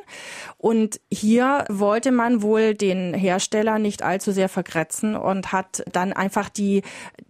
[0.58, 6.50] Und hier wollte man wohl den Hersteller nicht allzu sehr vergrätzen und hat dann einfach
[6.50, 6.82] die,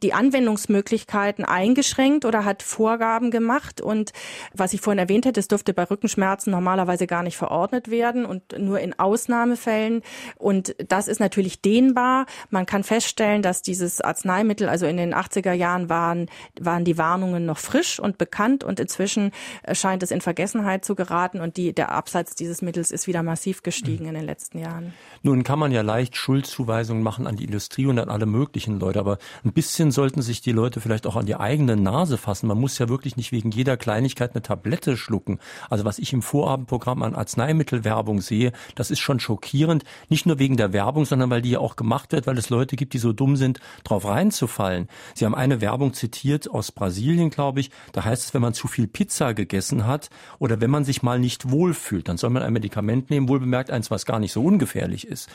[0.02, 3.82] die Anwendungsmöglichkeiten eingeschränkt oder hat Vorgaben gemacht.
[3.82, 4.12] Und
[4.54, 8.26] was ich vorhin erwähnt hätte, es durfte bei Rückenschmerzen normalerweise gar nicht nicht verordnet werden
[8.26, 10.04] und nur in Ausnahmefällen.
[10.38, 12.26] Und das ist natürlich dehnbar.
[12.52, 17.46] Man kann feststellen, dass dieses Arzneimittel, also in den 80er Jahren waren, waren die Warnungen
[17.46, 19.32] noch frisch und bekannt und inzwischen
[19.72, 23.64] scheint es in Vergessenheit zu geraten und die, der Absatz dieses Mittels ist wieder massiv
[23.64, 24.94] gestiegen in den letzten Jahren.
[25.24, 29.00] Nun kann man ja leicht Schuldzuweisungen machen an die Industrie und an alle möglichen Leute,
[29.00, 32.48] aber ein bisschen sollten sich die Leute vielleicht auch an die eigene Nase fassen.
[32.48, 35.40] Man muss ja wirklich nicht wegen jeder Kleinigkeit eine Tablette schlucken.
[35.70, 39.84] Also was ich im Vorabendprogramm an Arzneimittelwerbung sehe, das ist schon schockierend.
[40.10, 42.76] Nicht nur wegen der Werbung, sondern weil die ja auch gemacht wird, weil es Leute
[42.76, 44.90] gibt, die so dumm sind, drauf reinzufallen.
[45.16, 47.72] Sie haben eine Werbung zitiert aus Brasilien, glaube ich.
[47.94, 50.10] Da heißt es, wenn man zu viel Pizza gegessen hat
[50.40, 53.90] oder wenn man sich mal nicht wohlfühlt, dann soll man ein Medikament nehmen, wohlbemerkt eins,
[53.90, 55.30] was gar nicht so ungefährlich ist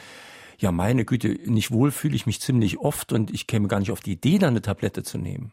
[0.58, 3.92] ja meine Güte, nicht wohl fühle ich mich ziemlich oft und ich käme gar nicht
[3.92, 5.52] auf die Idee, da eine Tablette zu nehmen.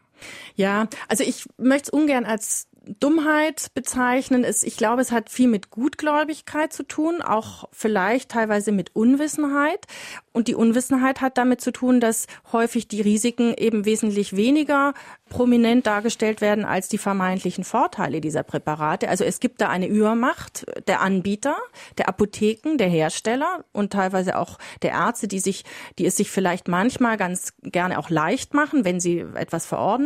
[0.54, 2.68] Ja, also ich möchte es ungern als
[3.00, 4.44] Dummheit bezeichnen.
[4.44, 9.86] Es, ich glaube, es hat viel mit Gutgläubigkeit zu tun, auch vielleicht teilweise mit Unwissenheit.
[10.32, 14.94] Und die Unwissenheit hat damit zu tun, dass häufig die Risiken eben wesentlich weniger
[15.28, 19.08] prominent dargestellt werden als die vermeintlichen Vorteile dieser Präparate.
[19.08, 21.56] Also es gibt da eine Übermacht der Anbieter,
[21.98, 25.64] der Apotheken, der Hersteller und teilweise auch der Ärzte, die sich,
[25.98, 30.05] die es sich vielleicht manchmal ganz gerne auch leicht machen, wenn sie etwas verordnen.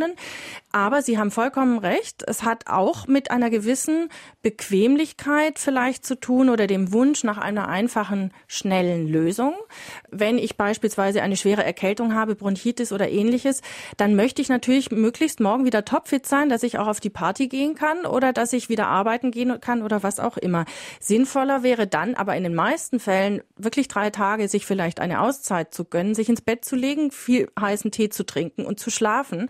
[0.71, 2.23] Aber Sie haben vollkommen recht.
[2.25, 4.09] Es hat auch mit einer gewissen
[4.41, 9.53] Bequemlichkeit vielleicht zu tun oder dem Wunsch nach einer einfachen, schnellen Lösung.
[10.09, 13.61] Wenn ich beispielsweise eine schwere Erkältung habe, Bronchitis oder ähnliches,
[13.97, 17.47] dann möchte ich natürlich möglichst morgen wieder topfit sein, dass ich auch auf die Party
[17.47, 20.65] gehen kann oder dass ich wieder arbeiten gehen kann oder was auch immer.
[21.01, 25.73] Sinnvoller wäre dann aber in den meisten Fällen wirklich drei Tage sich vielleicht eine Auszeit
[25.73, 29.49] zu gönnen, sich ins Bett zu legen, viel heißen Tee zu trinken und zu schlafen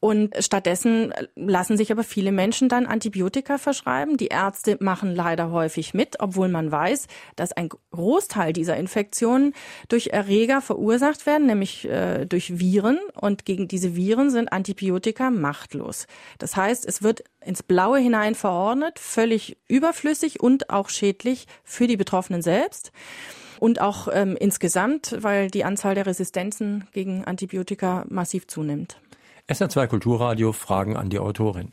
[0.00, 4.16] Und stattdessen lassen sich aber viele Menschen dann Antibiotika verschreiben.
[4.16, 9.54] Die Ärzte machen leider häufig mit, obwohl man weiß, dass ein Großteil dieser Infektionen
[9.88, 13.00] durch Erreger verursacht werden, nämlich äh, durch Viren.
[13.20, 16.06] Und gegen diese Viren sind Antibiotika machtlos.
[16.38, 21.96] Das heißt, es wird ins Blaue hinein verordnet, völlig überflüssig und auch schädlich für die
[21.96, 22.92] Betroffenen selbst
[23.58, 28.98] und auch ähm, insgesamt, weil die Anzahl der Resistenzen gegen Antibiotika massiv zunimmt.
[29.48, 31.72] SR2 Kulturradio Fragen an die Autorin.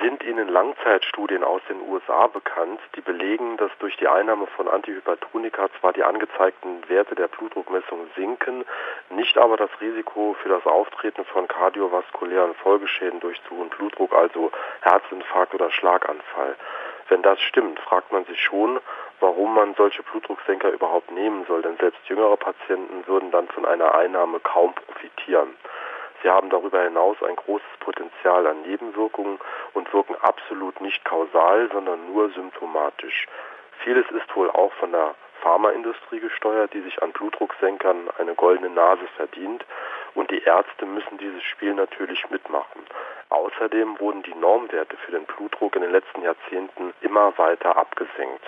[0.00, 5.68] Sind Ihnen Langzeitstudien aus den USA bekannt, die belegen, dass durch die Einnahme von Antihypertonika
[5.78, 8.64] zwar die angezeigten Werte der Blutdruckmessung sinken,
[9.10, 14.50] nicht aber das Risiko für das Auftreten von kardiovaskulären Folgeschäden durch zu hohen Blutdruck, also
[14.80, 16.56] Herzinfarkt oder Schlaganfall?
[17.10, 18.80] Wenn das stimmt, fragt man sich schon,
[19.20, 23.94] warum man solche Blutdrucksenker überhaupt nehmen soll, denn selbst jüngere Patienten würden dann von einer
[23.94, 25.50] Einnahme kaum profitieren.
[26.22, 29.38] Sie haben darüber hinaus ein großes Potenzial an Nebenwirkungen
[29.74, 33.26] und wirken absolut nicht kausal, sondern nur symptomatisch.
[33.84, 39.06] Vieles ist wohl auch von der Pharmaindustrie gesteuert, die sich an Blutdrucksenkern eine goldene Nase
[39.16, 39.64] verdient
[40.14, 42.82] und die Ärzte müssen dieses Spiel natürlich mitmachen.
[43.30, 48.44] Außerdem wurden die Normwerte für den Blutdruck in den letzten Jahrzehnten immer weiter abgesenkt.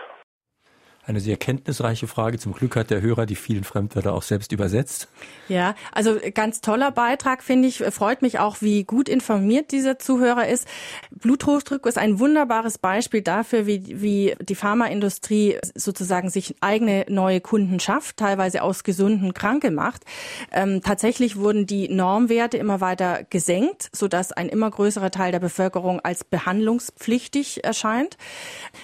[1.04, 2.38] Eine sehr kenntnisreiche Frage.
[2.38, 5.08] Zum Glück hat der Hörer die vielen Fremdwörter auch selbst übersetzt.
[5.48, 7.78] Ja, also ganz toller Beitrag, finde ich.
[7.90, 10.68] Freut mich auch, wie gut informiert dieser Zuhörer ist.
[11.10, 17.80] Bluthochdruck ist ein wunderbares Beispiel dafür, wie, wie die Pharmaindustrie sozusagen sich eigene neue Kunden
[17.80, 20.04] schafft, teilweise aus gesunden Kranke macht.
[20.52, 25.98] Ähm, tatsächlich wurden die Normwerte immer weiter gesenkt, sodass ein immer größerer Teil der Bevölkerung
[25.98, 28.16] als behandlungspflichtig erscheint.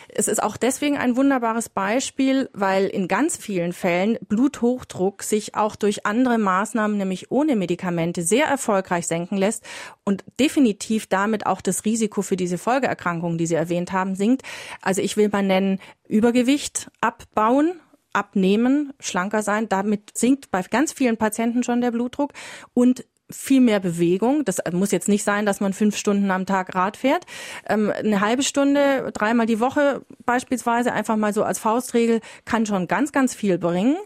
[0.09, 5.55] Es ist auch deswegen ein wunderbares Beispiel, Beispiel, weil in ganz vielen Fällen Bluthochdruck sich
[5.55, 9.63] auch durch andere Maßnahmen, nämlich ohne Medikamente, sehr erfolgreich senken lässt
[10.05, 14.43] und definitiv damit auch das Risiko für diese Folgeerkrankungen, die Sie erwähnt haben, sinkt.
[14.81, 17.79] Also ich will mal nennen, Übergewicht abbauen,
[18.15, 19.69] abnehmen, schlanker sein.
[19.69, 22.33] Damit sinkt bei ganz vielen Patienten schon der Blutdruck
[22.73, 24.45] und viel mehr Bewegung.
[24.45, 27.25] Das muss jetzt nicht sein, dass man fünf Stunden am Tag Rad fährt.
[27.69, 32.89] Ähm, eine halbe Stunde, dreimal die Woche beispielsweise, einfach mal so als Faustregel, kann schon
[32.89, 33.97] ganz, ganz viel bringen.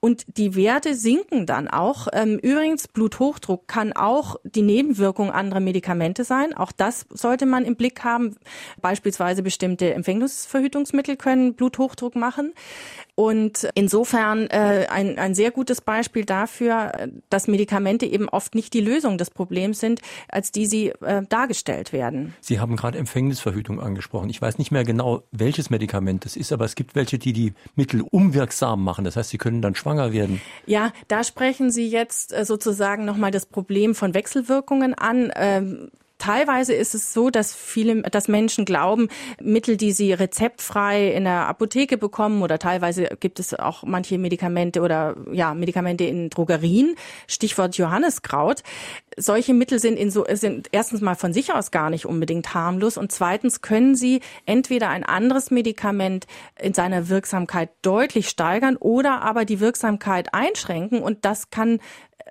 [0.00, 2.08] Und die Werte sinken dann auch.
[2.12, 6.54] Ähm, übrigens, Bluthochdruck kann auch die Nebenwirkung anderer Medikamente sein.
[6.54, 8.36] Auch das sollte man im Blick haben.
[8.80, 12.52] Beispielsweise bestimmte Empfängnisverhütungsmittel können Bluthochdruck machen.
[13.14, 16.92] Und insofern äh, ein, ein sehr gutes Beispiel dafür,
[17.28, 21.92] dass Medikamente eben oft nicht die Lösung des Problems sind, als die sie äh, dargestellt
[21.92, 22.34] werden.
[22.40, 24.30] Sie haben gerade Empfängnisverhütung angesprochen.
[24.30, 27.52] Ich weiß nicht mehr genau, welches Medikament es ist, aber es gibt welche, die die
[27.74, 29.04] Mittel unwirksam machen.
[29.04, 30.40] Das heißt, sie können dann schwanger werden.
[30.64, 35.30] Ja, da sprechen Sie jetzt äh, sozusagen nochmal das Problem von Wechselwirkungen an.
[35.36, 35.90] Ähm,
[36.22, 39.08] Teilweise ist es so, dass viele, dass Menschen glauben,
[39.40, 44.82] Mittel, die sie rezeptfrei in der Apotheke bekommen oder teilweise gibt es auch manche Medikamente
[44.82, 46.94] oder ja Medikamente in Drogerien.
[47.26, 48.62] Stichwort Johanneskraut.
[49.16, 52.96] Solche Mittel sind, in so, sind erstens mal von sich aus gar nicht unbedingt harmlos
[52.98, 59.44] und zweitens können sie entweder ein anderes Medikament in seiner Wirksamkeit deutlich steigern oder aber
[59.44, 61.80] die Wirksamkeit einschränken und das kann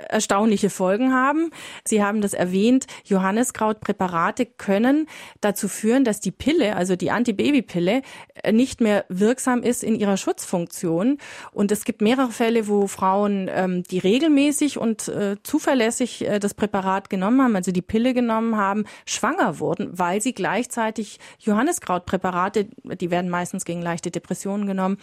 [0.09, 1.51] erstaunliche Folgen haben.
[1.85, 5.07] Sie haben das erwähnt, Johanniskrautpräparate können
[5.41, 8.01] dazu führen, dass die Pille, also die Antibabypille,
[8.43, 11.17] äh, nicht mehr wirksam ist in ihrer Schutzfunktion.
[11.51, 16.53] Und es gibt mehrere Fälle, wo Frauen, ähm, die regelmäßig und äh, zuverlässig äh, das
[16.53, 23.11] Präparat genommen haben, also die Pille genommen haben, schwanger wurden, weil sie gleichzeitig Johanniskrautpräparate, die
[23.11, 24.97] werden meistens gegen leichte Depressionen genommen,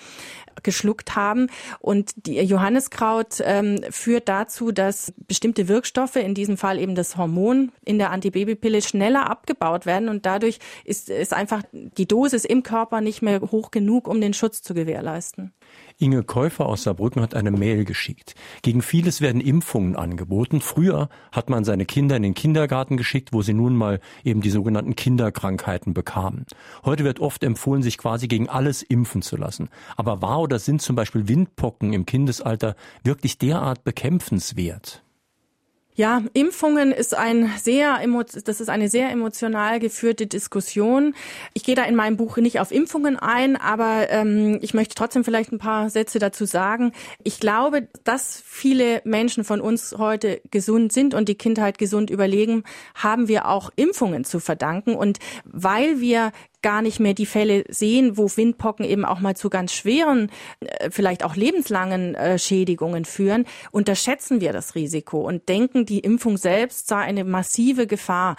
[0.62, 1.48] geschluckt haben.
[1.80, 4.87] Und die Johanniskraut ähm, führt dazu, dass
[5.26, 10.26] bestimmte Wirkstoffe, in diesem Fall eben das Hormon in der Antibabypille, schneller abgebaut werden und
[10.26, 14.62] dadurch ist, ist einfach die Dosis im Körper nicht mehr hoch genug, um den Schutz
[14.62, 15.52] zu gewährleisten.
[15.98, 18.36] Inge Käufer aus Saarbrücken hat eine Mail geschickt.
[18.62, 20.60] Gegen vieles werden Impfungen angeboten.
[20.60, 24.50] Früher hat man seine Kinder in den Kindergarten geschickt, wo sie nun mal eben die
[24.50, 26.46] sogenannten Kinderkrankheiten bekamen.
[26.84, 29.70] Heute wird oft empfohlen, sich quasi gegen alles impfen zu lassen.
[29.96, 35.02] Aber war oder sind zum Beispiel Windpocken im Kindesalter wirklich derart bekämpfenswert?
[35.98, 37.98] Ja, Impfungen ist ein sehr,
[38.44, 41.12] das ist eine sehr emotional geführte Diskussion.
[41.54, 45.24] Ich gehe da in meinem Buch nicht auf Impfungen ein, aber ähm, ich möchte trotzdem
[45.24, 46.92] vielleicht ein paar Sätze dazu sagen.
[47.24, 52.62] Ich glaube, dass viele Menschen von uns heute gesund sind und die Kindheit gesund überlegen,
[52.94, 54.94] haben wir auch Impfungen zu verdanken.
[54.94, 56.30] Und weil wir
[56.62, 60.90] gar nicht mehr die Fälle sehen, wo Windpocken eben auch mal zu ganz schweren, äh,
[60.90, 66.88] vielleicht auch lebenslangen äh, Schädigungen führen, unterschätzen wir das Risiko und denken, die Impfung selbst
[66.88, 68.36] sei eine massive Gefahr.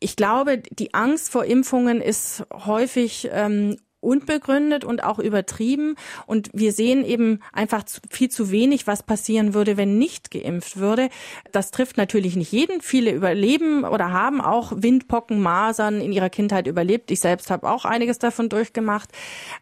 [0.00, 5.96] Ich glaube, die Angst vor Impfungen ist häufig ähm, unbegründet und auch übertrieben.
[6.26, 11.08] Und wir sehen eben einfach viel zu wenig, was passieren würde, wenn nicht geimpft würde.
[11.52, 12.80] Das trifft natürlich nicht jeden.
[12.80, 17.10] Viele überleben oder haben auch Windpocken, Masern in ihrer Kindheit überlebt.
[17.10, 19.10] Ich selbst habe auch einiges davon durchgemacht.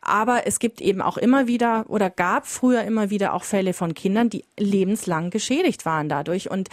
[0.03, 3.95] Aber es gibt eben auch immer wieder oder gab früher immer wieder auch Fälle von
[3.95, 6.51] Kindern, die lebenslang geschädigt waren dadurch.
[6.51, 6.69] Und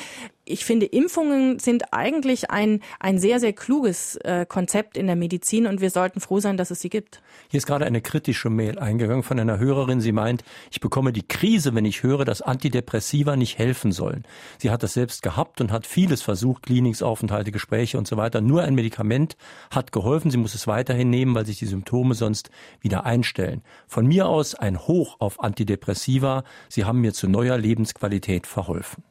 [0.45, 5.67] ich finde, Impfungen sind eigentlich ein, ein sehr, sehr kluges äh, Konzept in der Medizin
[5.67, 7.21] und wir sollten froh sein, dass es sie gibt.
[7.49, 10.01] Hier ist gerade eine kritische Mail eingegangen von einer Hörerin.
[10.01, 14.25] Sie meint, ich bekomme die Krise, wenn ich höre, dass Antidepressiva nicht helfen sollen.
[14.57, 18.41] Sie hat das selbst gehabt und hat vieles versucht, Kliniksaufenthalte, Gespräche und so weiter.
[18.41, 19.37] Nur ein Medikament
[19.71, 20.29] hat geholfen.
[20.29, 22.49] Sie muss es weiterhin nehmen, weil sich die Symptome sonst
[22.81, 23.61] wieder einstellen.
[23.87, 26.43] Von mir aus ein Hoch auf Antidepressiva.
[26.67, 29.03] Sie haben mir zu neuer Lebensqualität verholfen.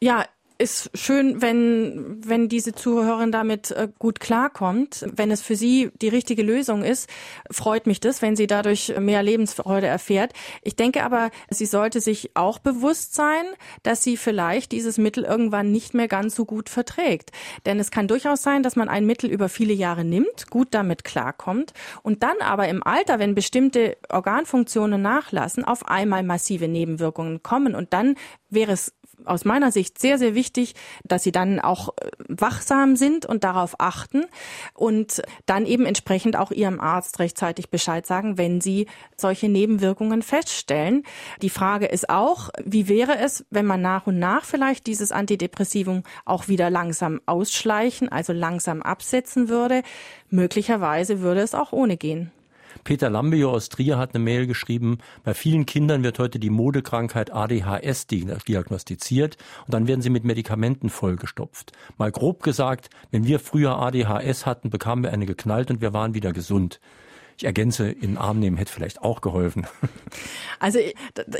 [0.00, 0.24] Ja,
[0.58, 5.04] ist schön, wenn, wenn diese Zuhörerin damit äh, gut klarkommt.
[5.12, 7.08] Wenn es für sie die richtige Lösung ist,
[7.50, 10.32] freut mich das, wenn sie dadurch mehr Lebensfreude erfährt.
[10.62, 13.44] Ich denke aber, sie sollte sich auch bewusst sein,
[13.82, 17.30] dass sie vielleicht dieses Mittel irgendwann nicht mehr ganz so gut verträgt.
[17.66, 21.04] Denn es kann durchaus sein, dass man ein Mittel über viele Jahre nimmt, gut damit
[21.04, 27.74] klarkommt und dann aber im Alter, wenn bestimmte Organfunktionen nachlassen, auf einmal massive Nebenwirkungen kommen
[27.74, 28.16] und dann
[28.52, 28.92] wäre es
[29.24, 33.76] aus meiner Sicht sehr, sehr wichtig, dass sie dann auch äh, wachsam sind und darauf
[33.78, 34.24] achten
[34.74, 38.86] und dann eben entsprechend auch ihrem Arzt rechtzeitig Bescheid sagen, wenn sie
[39.16, 41.04] solche Nebenwirkungen feststellen.
[41.40, 46.02] Die Frage ist auch, wie wäre es, wenn man nach und nach vielleicht dieses Antidepressivum
[46.24, 49.82] auch wieder langsam ausschleichen, also langsam absetzen würde?
[50.30, 52.32] Möglicherweise würde es auch ohne gehen.
[52.84, 57.32] Peter Lambio aus Trier hat eine Mail geschrieben, bei vielen Kindern wird heute die Modekrankheit
[57.32, 61.72] ADHS diagnostiziert und dann werden sie mit Medikamenten vollgestopft.
[61.98, 66.14] Mal grob gesagt, wenn wir früher ADHS hatten, bekamen wir eine geknallt und wir waren
[66.14, 66.80] wieder gesund.
[67.42, 69.66] Ich ergänze, in den Arm nehmen hätte vielleicht auch geholfen.
[70.60, 70.78] Also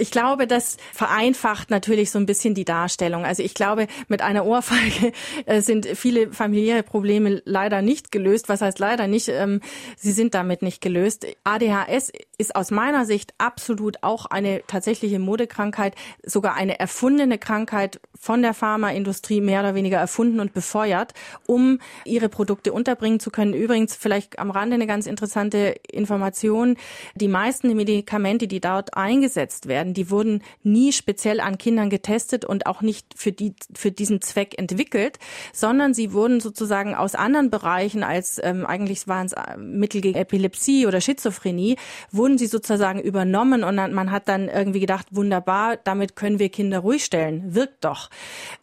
[0.00, 3.24] ich glaube, das vereinfacht natürlich so ein bisschen die Darstellung.
[3.24, 5.12] Also ich glaube, mit einer Ohrfeige
[5.46, 8.48] äh, sind viele familiäre Probleme leider nicht gelöst.
[8.48, 9.28] Was heißt leider nicht?
[9.28, 9.60] Ähm,
[9.96, 11.24] sie sind damit nicht gelöst.
[11.44, 18.42] ADHS ist aus meiner Sicht absolut auch eine tatsächliche Modekrankheit, sogar eine erfundene Krankheit von
[18.42, 21.14] der Pharmaindustrie mehr oder weniger erfunden und befeuert,
[21.46, 23.54] um ihre Produkte unterbringen zu können.
[23.54, 26.76] Übrigens vielleicht am Rande eine ganz interessante Information.
[27.14, 32.66] Die meisten Medikamente, die dort eingesetzt werden, die wurden nie speziell an Kindern getestet und
[32.66, 35.18] auch nicht für, die, für diesen Zweck entwickelt,
[35.52, 40.18] sondern sie wurden sozusagen aus anderen Bereichen als ähm, eigentlich waren es äh, Mittel gegen
[40.18, 41.76] Epilepsie oder Schizophrenie,
[42.10, 46.80] wurden sie sozusagen übernommen und man hat dann irgendwie gedacht, wunderbar, damit können wir Kinder
[46.80, 47.54] ruhig stellen.
[47.54, 48.10] Wirkt doch.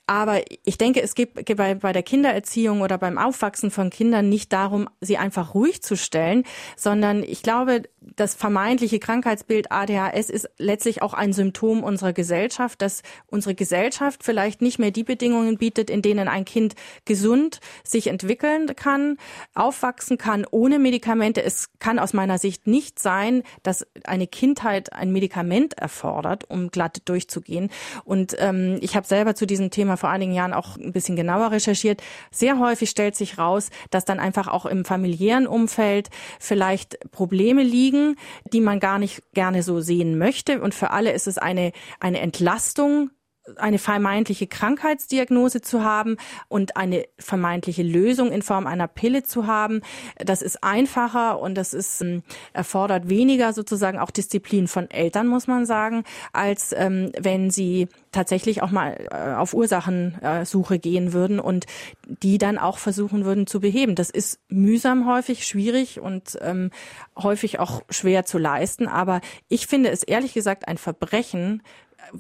[0.10, 4.52] Aber ich denke, es geht bei, bei der Kindererziehung oder beim Aufwachsen von Kindern nicht
[4.52, 6.46] darum, sie einfach ruhig zu stellen,
[6.76, 7.84] sondern ich glaube,
[8.16, 14.64] das vermeintliche Krankheitsbild ADHS ist letztlich auch ein Symptom unserer Gesellschaft, dass unsere Gesellschaft vielleicht
[14.64, 16.74] nicht mehr die Bedingungen bietet, in denen ein Kind
[17.06, 19.18] gesund sich entwickeln kann,
[19.54, 21.44] aufwachsen kann ohne Medikamente.
[21.44, 27.04] Es kann aus meiner Sicht nicht sein, dass eine Kindheit ein Medikament erfordert, um glatt
[27.06, 27.70] durchzugehen.
[28.06, 31.52] Und ähm, ich habe selber zu diesem Thema vor einigen Jahren auch ein bisschen genauer
[31.52, 32.02] recherchiert.
[32.32, 36.10] Sehr häufig stellt sich raus, dass dann einfach auch im familiären Umfeld
[36.40, 38.16] vielleicht Probleme liegen,
[38.52, 40.62] die man gar nicht gerne so sehen möchte.
[40.62, 43.12] Und für alle ist es eine, eine Entlastung,
[43.58, 49.82] eine vermeintliche Krankheitsdiagnose zu haben und eine vermeintliche Lösung in Form einer Pille zu haben.
[50.18, 55.48] Das ist einfacher und das ist ähm, erfordert weniger sozusagen auch Disziplin von Eltern, muss
[55.48, 61.40] man sagen, als ähm, wenn sie tatsächlich auch mal äh, auf Ursachensuche äh, gehen würden
[61.40, 61.66] und
[62.08, 63.96] die dann auch versuchen würden zu beheben.
[63.96, 66.72] Das ist mühsam häufig, schwierig und ähm,
[67.18, 68.88] häufig auch schwer zu leisten.
[68.88, 71.62] Aber ich finde es ehrlich gesagt ein Verbrechen,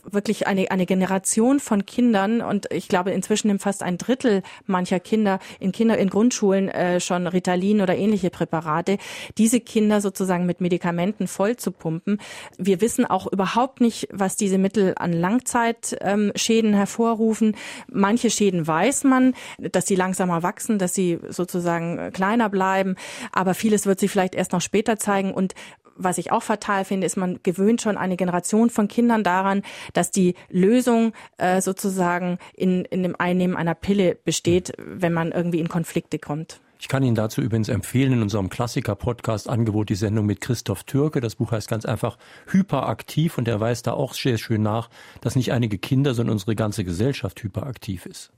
[0.03, 4.99] wirklich eine, eine Generation von Kindern und ich glaube inzwischen nimmt fast ein Drittel mancher
[4.99, 8.97] Kinder in Kinder in Grundschulen äh, schon Ritalin oder ähnliche Präparate,
[9.37, 12.19] diese Kinder sozusagen mit Medikamenten voll zu pumpen.
[12.57, 17.55] Wir wissen auch überhaupt nicht, was diese Mittel an Langzeitschäden ähm, hervorrufen.
[17.87, 22.95] Manche Schäden weiß man, dass sie langsamer wachsen, dass sie sozusagen kleiner bleiben,
[23.31, 25.53] aber vieles wird sich vielleicht erst noch später zeigen und
[25.99, 29.61] was ich auch fatal finde, ist, man gewöhnt schon eine Generation von Kindern daran,
[29.93, 35.59] dass die Lösung äh, sozusagen in, in dem Einnehmen einer Pille besteht, wenn man irgendwie
[35.59, 36.61] in Konflikte kommt.
[36.81, 41.19] Ich kann Ihnen dazu übrigens empfehlen, in unserem Klassiker-Podcast-Angebot die Sendung mit Christoph Türke.
[41.19, 45.35] Das Buch heißt ganz einfach Hyperaktiv und er weist da auch sehr schön nach, dass
[45.35, 48.31] nicht einige Kinder, sondern unsere ganze Gesellschaft hyperaktiv ist.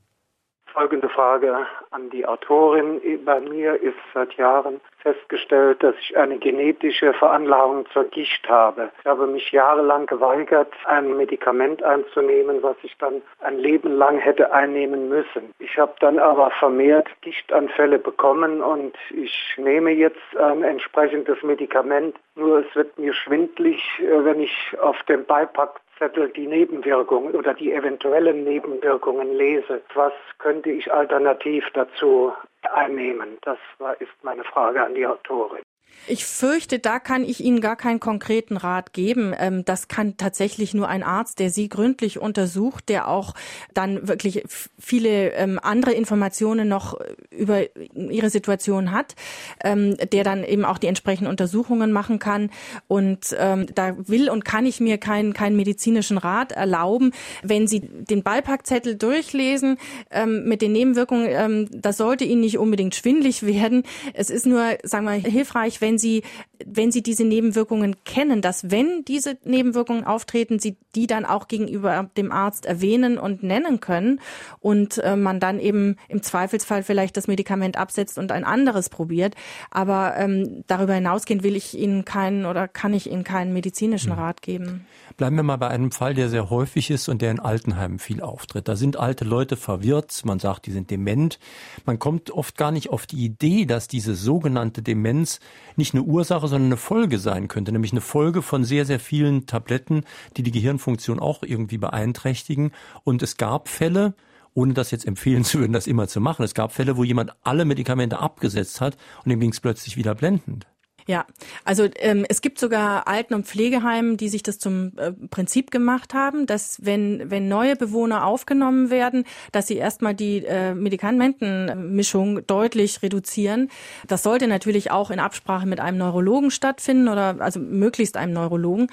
[0.74, 3.01] Folgende Frage an die Autorin.
[3.26, 8.89] Bei mir ist seit Jahren festgestellt, dass ich eine genetische Veranlagung zur Gicht habe.
[8.99, 14.53] Ich habe mich jahrelang geweigert, ein Medikament einzunehmen, was ich dann ein Leben lang hätte
[14.53, 15.53] einnehmen müssen.
[15.59, 22.15] Ich habe dann aber vermehrt Gichtanfälle bekommen und ich nehme jetzt ein entsprechendes Medikament.
[22.36, 27.54] Nur es wird mir schwindlig, äh, wenn ich auf dem Beipack Zettel die Nebenwirkungen oder
[27.54, 29.84] die eventuellen Nebenwirkungen lese.
[29.93, 32.34] Was könnte ich alternativ dazu
[32.64, 33.38] einnehmen?
[33.43, 33.60] Das
[33.99, 35.62] ist meine Frage an die Autorin.
[36.08, 39.34] Ich fürchte, da kann ich Ihnen gar keinen konkreten Rat geben.
[39.38, 43.36] Ähm, das kann tatsächlich nur ein Arzt, der Sie gründlich untersucht, der auch
[43.74, 44.44] dann wirklich
[44.80, 47.64] viele ähm, andere Informationen noch über
[47.96, 49.16] Ihre Situation hat,
[49.64, 52.50] ähm, der dann eben auch die entsprechenden Untersuchungen machen kann.
[52.88, 57.12] Und da will und kann ich mir keinen, keinen medizinischen Rat erlauben.
[57.44, 59.78] Wenn Sie den Beipackzettel durchlesen
[60.26, 63.84] mit den Nebenwirkungen, das sollte Ihnen nicht unbedingt schwindlig werden.
[64.14, 66.24] Es ist nur, sagen wir, hilfreich, wenn Sie,
[66.66, 72.10] wenn Sie diese Nebenwirkungen kennen, dass wenn diese Nebenwirkungen auftreten, Sie die dann auch gegenüber
[72.18, 74.20] dem Arzt erwähnen und nennen können
[74.60, 79.36] und äh, man dann eben im Zweifelsfall vielleicht das Medikament absetzt und ein anderes probiert.
[79.70, 84.42] Aber ähm, darüber hinausgehend will ich Ihnen keinen oder kann ich Ihnen keinen medizinischen Rat
[84.42, 84.86] geben.
[85.18, 88.22] Bleiben wir mal bei einem Fall, der sehr häufig ist und der in Altenheimen viel
[88.22, 88.68] auftritt.
[88.68, 91.39] Da sind alte Leute verwirrt, man sagt, die sind dement.
[91.86, 95.39] Man kommt oft gar nicht auf die Idee, dass diese sogenannte Demenz
[95.76, 99.45] nicht eine Ursache, sondern eine Folge sein könnte, nämlich eine Folge von sehr, sehr vielen
[99.45, 100.03] Tabletten,
[100.38, 102.72] die die Gehirnfunktion auch irgendwie beeinträchtigen.
[103.03, 104.14] Und es gab Fälle,
[104.53, 106.43] ohne das jetzt empfehlen zu würden, das immer zu machen.
[106.43, 110.16] Es gab Fälle, wo jemand alle Medikamente abgesetzt hat und ihm ging es plötzlich wieder
[110.16, 110.68] blendend.
[111.12, 111.26] Ja,
[111.66, 116.14] also ähm, es gibt sogar Alten- und Pflegeheimen, die sich das zum äh, Prinzip gemacht
[116.14, 123.03] haben, dass wenn, wenn neue Bewohner aufgenommen werden, dass sie erstmal die äh, Medikamentenmischung deutlich
[123.03, 123.70] reduzieren.
[124.07, 128.88] Das sollte natürlich auch in Absprache mit einem Neurologen stattfinden oder also möglichst einem Neurologen,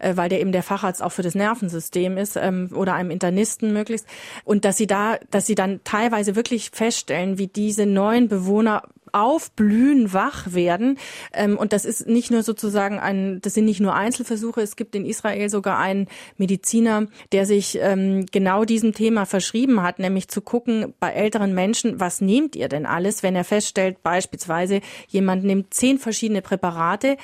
[0.00, 3.72] äh, weil der eben der Facharzt auch für das Nervensystem ist ähm, oder einem Internisten
[3.72, 4.08] möglichst.
[4.42, 8.82] Und dass sie da, dass sie dann teilweise wirklich feststellen, wie diese neuen Bewohner
[9.12, 10.98] aufblühen, wach werden.
[11.32, 14.60] Ähm, und das ist nicht nur sozusagen ein, das sind nicht nur Einzelversuche.
[14.60, 19.98] Es gibt in Israel sogar einen Mediziner, der sich ähm, genau diesem Thema verschrieben hat,
[19.98, 24.80] nämlich zu gucken bei älteren Menschen, was nehmt ihr denn alles, wenn er feststellt, beispielsweise
[25.08, 27.16] jemand nimmt zehn verschiedene Präparate,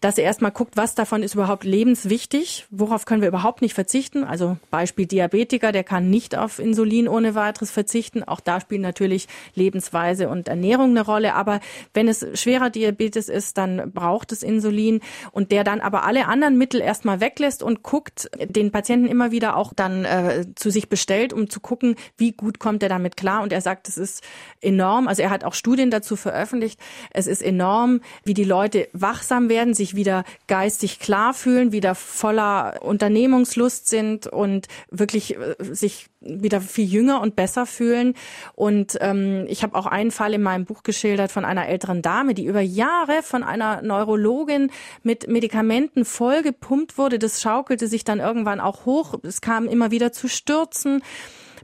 [0.00, 4.24] dass er erstmal guckt, was davon ist überhaupt lebenswichtig, worauf können wir überhaupt nicht verzichten.
[4.24, 8.22] Also Beispiel Diabetiker, der kann nicht auf Insulin ohne weiteres verzichten.
[8.22, 11.23] Auch da spielen natürlich Lebensweise und Ernährung eine Rolle.
[11.24, 11.34] Rolle.
[11.34, 11.60] Aber
[11.92, 15.00] wenn es schwerer Diabetes ist, dann braucht es Insulin
[15.32, 19.56] und der dann aber alle anderen Mittel erstmal weglässt und guckt, den Patienten immer wieder
[19.56, 23.42] auch dann äh, zu sich bestellt, um zu gucken, wie gut kommt er damit klar.
[23.42, 24.22] Und er sagt, es ist
[24.60, 25.08] enorm.
[25.08, 26.78] Also er hat auch Studien dazu veröffentlicht.
[27.10, 32.82] Es ist enorm, wie die Leute wachsam werden, sich wieder geistig klar fühlen, wieder voller
[32.82, 38.14] Unternehmungslust sind und wirklich äh, sich wieder viel jünger und besser fühlen.
[38.54, 42.34] Und ähm, ich habe auch einen Fall in meinem Buch geschildert von einer älteren Dame,
[42.34, 44.70] die über Jahre von einer Neurologin
[45.02, 47.18] mit Medikamenten vollgepumpt wurde.
[47.18, 49.14] Das schaukelte sich dann irgendwann auch hoch.
[49.22, 51.02] Es kam immer wieder zu Stürzen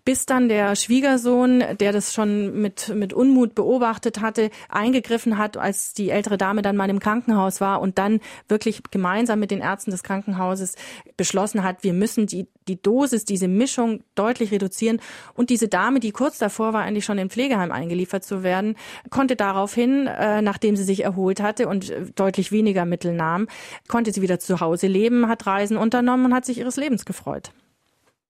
[0.05, 5.93] bis dann der Schwiegersohn, der das schon mit, mit Unmut beobachtet hatte, eingegriffen hat, als
[5.93, 9.91] die ältere Dame dann mal im Krankenhaus war und dann wirklich gemeinsam mit den Ärzten
[9.91, 10.77] des Krankenhauses
[11.17, 15.01] beschlossen hat, wir müssen die, die Dosis, diese Mischung deutlich reduzieren.
[15.35, 18.77] Und diese Dame, die kurz davor war, eigentlich schon in Pflegeheim eingeliefert zu werden,
[19.11, 23.49] konnte daraufhin, äh, nachdem sie sich erholt hatte und äh, deutlich weniger Mittel nahm,
[23.89, 27.53] konnte sie wieder zu Hause leben, hat Reisen unternommen und hat sich ihres Lebens gefreut.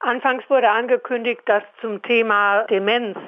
[0.00, 3.18] Anfangs wurde angekündigt, dass zum Thema Demenz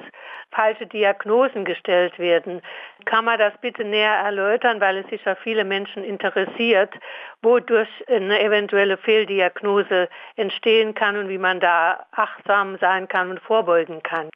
[0.51, 2.61] falsche Diagnosen gestellt werden.
[3.05, 6.93] Kann man das bitte näher erläutern, weil es sicher viele Menschen interessiert,
[7.41, 14.01] wodurch eine eventuelle Fehldiagnose entstehen kann und wie man da achtsam sein kann und vorbeugen
[14.01, 14.29] kann?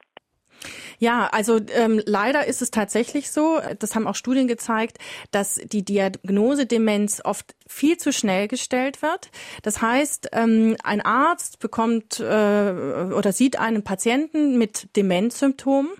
[1.00, 4.98] Ja, also ähm, leider ist es tatsächlich so, das haben auch Studien gezeigt,
[5.32, 9.30] dass die Diagnose Demenz oft viel zu schnell gestellt wird.
[9.62, 15.92] Das heißt, ähm, ein Arzt bekommt äh, oder sieht einen Patienten mit Demenzsymptomen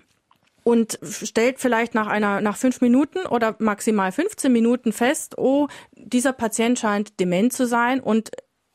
[0.64, 6.32] und stellt vielleicht nach einer nach fünf Minuten oder maximal 15 Minuten fest, oh, dieser
[6.32, 8.30] Patient scheint dement zu sein und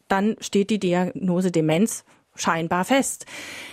[0.07, 2.03] dann steht die Diagnose Demenz
[2.35, 3.25] scheinbar fest.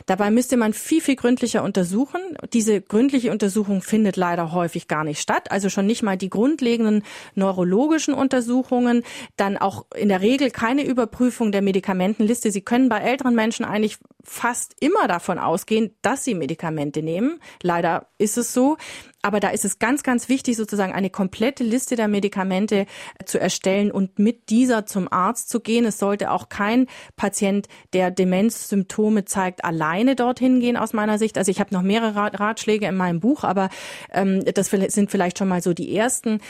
[0.07, 2.21] Dabei müsste man viel, viel gründlicher untersuchen.
[2.53, 5.51] Diese gründliche Untersuchung findet leider häufig gar nicht statt.
[5.51, 7.03] Also schon nicht mal die grundlegenden
[7.35, 9.03] neurologischen Untersuchungen,
[9.37, 12.51] dann auch in der Regel keine Überprüfung der Medikamentenliste.
[12.51, 17.41] Sie können bei älteren Menschen eigentlich fast immer davon ausgehen, dass sie Medikamente nehmen.
[17.63, 18.77] Leider ist es so.
[19.23, 22.87] Aber da ist es ganz, ganz wichtig, sozusagen eine komplette Liste der Medikamente
[23.27, 25.85] zu erstellen und mit dieser zum Arzt zu gehen.
[25.85, 31.37] Es sollte auch kein Patient, der Demenzsymptome zeigt, alleine dorthin gehen, aus meiner Sicht.
[31.37, 33.68] Also ich habe noch mehrere Ratschläge in meinem Buch, aber
[34.12, 36.41] ähm, das sind vielleicht schon mal so die ersten.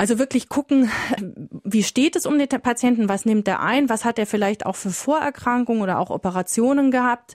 [0.00, 0.90] Also wirklich gucken,
[1.62, 4.74] wie steht es um den Patienten, was nimmt er ein, was hat er vielleicht auch
[4.76, 7.34] für Vorerkrankungen oder auch Operationen gehabt.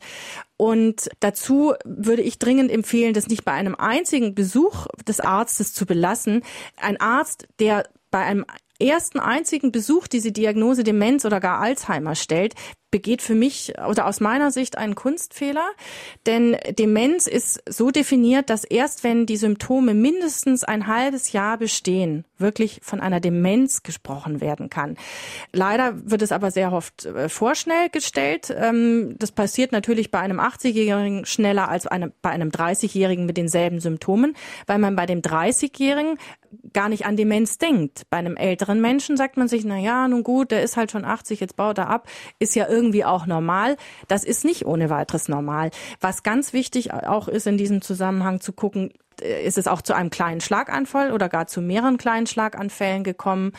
[0.58, 5.86] Und dazu würde ich dringend empfehlen, das nicht bei einem einzigen Besuch des Arztes zu
[5.86, 6.42] belassen.
[6.82, 8.46] Ein Arzt, der bei einem
[8.80, 12.56] ersten einzigen Besuch diese Diagnose Demenz oder gar Alzheimer stellt,
[12.96, 15.68] begeht für mich oder aus meiner Sicht einen Kunstfehler.
[16.26, 22.24] Denn Demenz ist so definiert, dass erst wenn die Symptome mindestens ein halbes Jahr bestehen,
[22.38, 24.96] wirklich von einer Demenz gesprochen werden kann.
[25.52, 28.56] Leider wird es aber sehr oft äh, vorschnell gestellt.
[28.58, 31.84] Ähm, das passiert natürlich bei einem 80-Jährigen schneller als
[32.22, 34.38] bei einem 30-Jährigen mit denselben Symptomen,
[34.68, 36.18] weil man bei dem 30-Jährigen
[36.74, 38.04] gar nicht an Demenz denkt.
[38.10, 41.06] Bei einem älteren Menschen sagt man sich, na ja, nun gut, der ist halt schon
[41.06, 42.08] 80, jetzt baut er ab,
[42.40, 43.78] ist ja irgendwie irgendwie auch normal.
[44.08, 45.72] Das ist nicht ohne weiteres normal.
[46.02, 49.96] Was ganz wichtig auch ist in diesem Zusammenhang zu gucken, äh, ist es auch zu
[49.96, 53.54] einem kleinen Schlaganfall oder gar zu mehreren kleinen Schlaganfällen gekommen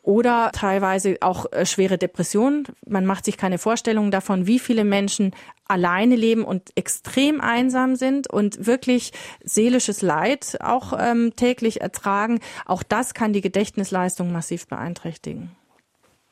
[0.00, 2.64] oder teilweise auch äh, schwere Depressionen.
[2.88, 5.32] Man macht sich keine Vorstellung davon, wie viele Menschen
[5.68, 9.12] alleine leben und extrem einsam sind und wirklich
[9.42, 12.40] seelisches Leid auch ähm, täglich ertragen.
[12.64, 15.54] Auch das kann die Gedächtnisleistung massiv beeinträchtigen.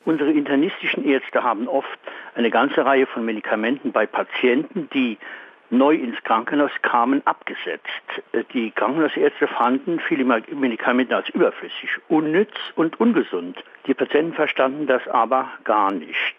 [0.03, 1.99] Unsere internistischen Ärzte haben oft
[2.41, 5.17] eine ganze Reihe von Medikamenten bei Patienten, die
[5.69, 7.87] neu ins Krankenhaus kamen, abgesetzt.
[8.53, 13.63] Die Krankenhausärzte fanden viele Medikamente als überflüssig, unnütz und ungesund.
[13.87, 16.35] Die Patienten verstanden das aber gar nicht.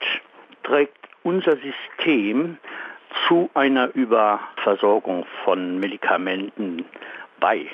[0.62, 2.58] Trägt unser System
[3.26, 6.84] zu einer Überversorgung von Medikamenten
[7.40, 7.68] bei.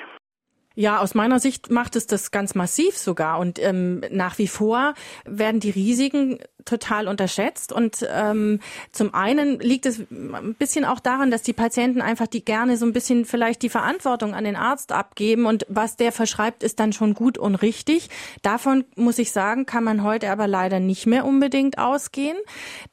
[0.75, 3.39] Ja, aus meiner Sicht macht es das ganz massiv sogar.
[3.39, 4.93] Und ähm, nach wie vor
[5.25, 7.71] werden die Risiken total unterschätzt.
[7.71, 8.59] Und ähm,
[8.91, 12.85] zum einen liegt es ein bisschen auch daran, dass die Patienten einfach die gerne so
[12.85, 16.93] ein bisschen vielleicht die Verantwortung an den Arzt abgeben und was der verschreibt, ist dann
[16.93, 18.09] schon gut und richtig.
[18.41, 22.37] Davon muss ich sagen, kann man heute aber leider nicht mehr unbedingt ausgehen.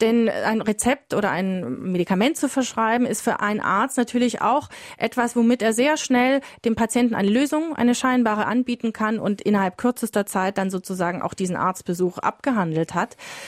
[0.00, 5.36] Denn ein Rezept oder ein Medikament zu verschreiben, ist für einen Arzt natürlich auch etwas,
[5.36, 10.26] womit er sehr schnell dem Patienten eine Lösung, eine scheinbare anbieten kann und innerhalb kürzester
[10.26, 13.16] Zeit dann sozusagen auch diesen Arztbesuch abgehandelt hat.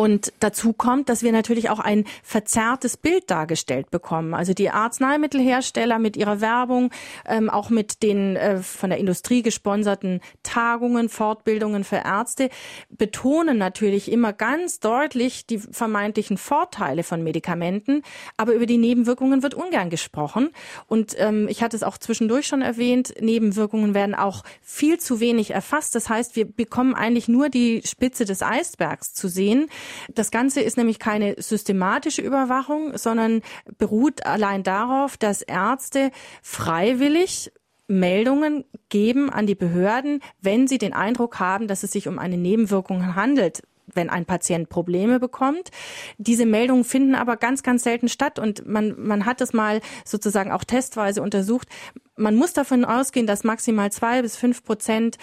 [0.00, 4.32] Und dazu kommt, dass wir natürlich auch ein verzerrtes Bild dargestellt bekommen.
[4.32, 6.90] Also die Arzneimittelhersteller mit ihrer Werbung,
[7.26, 12.48] ähm, auch mit den äh, von der Industrie gesponserten Tagungen, Fortbildungen für Ärzte,
[12.88, 18.00] betonen natürlich immer ganz deutlich die vermeintlichen Vorteile von Medikamenten,
[18.38, 20.48] aber über die Nebenwirkungen wird ungern gesprochen.
[20.86, 25.50] Und ähm, ich hatte es auch zwischendurch schon erwähnt, Nebenwirkungen werden auch viel zu wenig
[25.50, 25.94] erfasst.
[25.94, 29.68] Das heißt, wir bekommen eigentlich nur die Spitze des Eisbergs zu sehen.
[30.14, 33.42] Das Ganze ist nämlich keine systematische Überwachung, sondern
[33.78, 36.10] beruht allein darauf, dass Ärzte
[36.42, 37.52] freiwillig
[37.86, 42.36] Meldungen geben an die Behörden, wenn sie den Eindruck haben, dass es sich um eine
[42.36, 43.62] Nebenwirkung handelt
[43.94, 45.70] wenn ein Patient Probleme bekommt.
[46.18, 50.52] Diese Meldungen finden aber ganz, ganz selten statt und man, man hat es mal sozusagen
[50.52, 51.68] auch testweise untersucht.
[52.16, 55.16] Man muss davon ausgehen, dass maximal zwei bis fünf Prozent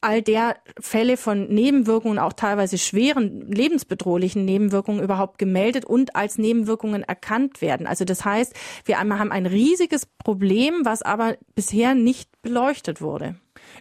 [0.00, 7.02] all der Fälle von Nebenwirkungen, auch teilweise schweren lebensbedrohlichen Nebenwirkungen überhaupt gemeldet und als Nebenwirkungen
[7.02, 7.86] erkannt werden.
[7.86, 13.36] Also das heißt, wir haben ein riesiges Problem, was aber bisher nicht beleuchtet wurde.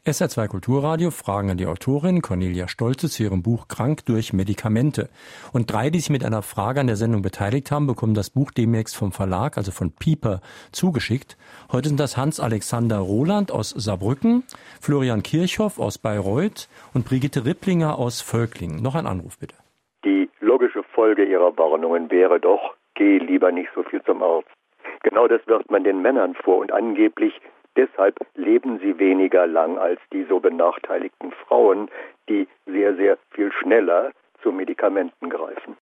[0.05, 5.09] SR2 Kulturradio Fragen an die Autorin Cornelia Stolze zu ihrem Buch Krank durch Medikamente.
[5.53, 8.51] Und drei, die sich mit einer Frage an der Sendung beteiligt haben, bekommen das Buch
[8.51, 11.37] demnächst vom Verlag, also von Pieper, zugeschickt.
[11.71, 14.43] Heute sind das Hans-Alexander Roland aus Saarbrücken,
[14.79, 18.81] Florian Kirchhoff aus Bayreuth und Brigitte Ripplinger aus Völklingen.
[18.81, 19.55] Noch ein Anruf bitte.
[20.05, 24.47] Die logische Folge Ihrer Warnungen wäre doch, geh lieber nicht so viel zum Arzt.
[25.03, 27.33] Genau das wirft man den Männern vor und angeblich
[27.77, 31.89] Deshalb leben sie weniger lang als die so benachteiligten Frauen,
[32.27, 34.11] die sehr, sehr viel schneller
[34.41, 35.77] zu Medikamenten greifen.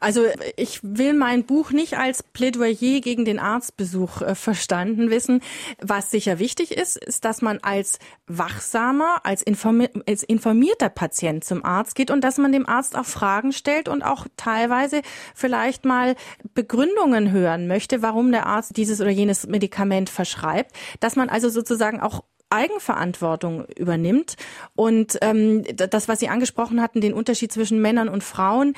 [0.00, 0.24] Also
[0.56, 5.42] ich will mein Buch nicht als Plädoyer gegen den Arztbesuch äh, verstanden wissen.
[5.80, 11.64] Was sicher wichtig ist, ist, dass man als wachsamer, als, informi als informierter Patient zum
[11.64, 15.02] Arzt geht und dass man dem Arzt auch Fragen stellt und auch teilweise
[15.34, 16.16] vielleicht mal
[16.54, 20.72] Begründungen hören möchte, warum der Arzt dieses oder jenes Medikament verschreibt.
[21.00, 24.36] Dass man also sozusagen auch Eigenverantwortung übernimmt.
[24.74, 28.74] Und ähm, das, was Sie angesprochen hatten, den Unterschied zwischen Männern und Frauen,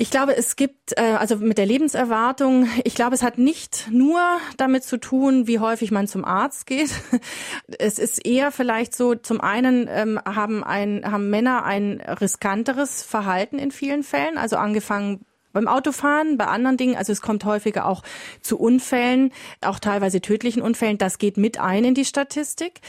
[0.00, 4.20] ich glaube, es gibt, äh, also mit der Lebenserwartung, ich glaube, es hat nicht nur
[4.56, 6.90] damit zu tun, wie häufig man zum Arzt geht.
[7.78, 13.58] Es ist eher vielleicht so, zum einen ähm, haben, ein, haben Männer ein riskanteres Verhalten
[13.58, 15.24] in vielen Fällen, also angefangen
[15.58, 18.04] beim Autofahren, bei anderen Dingen, also es kommt häufiger auch
[18.40, 20.98] zu Unfällen, auch teilweise tödlichen Unfällen.
[20.98, 22.80] Das geht mit ein in die Statistik.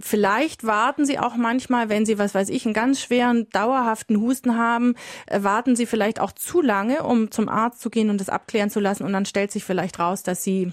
[0.00, 4.56] Vielleicht warten Sie auch manchmal, wenn Sie, was weiß ich, einen ganz schweren, dauerhaften Husten
[4.56, 4.94] haben,
[5.26, 8.70] äh, warten Sie vielleicht auch zu lange, um zum Arzt zu gehen und das abklären
[8.70, 9.02] zu lassen.
[9.02, 10.72] Und dann stellt sich vielleicht raus, dass Sie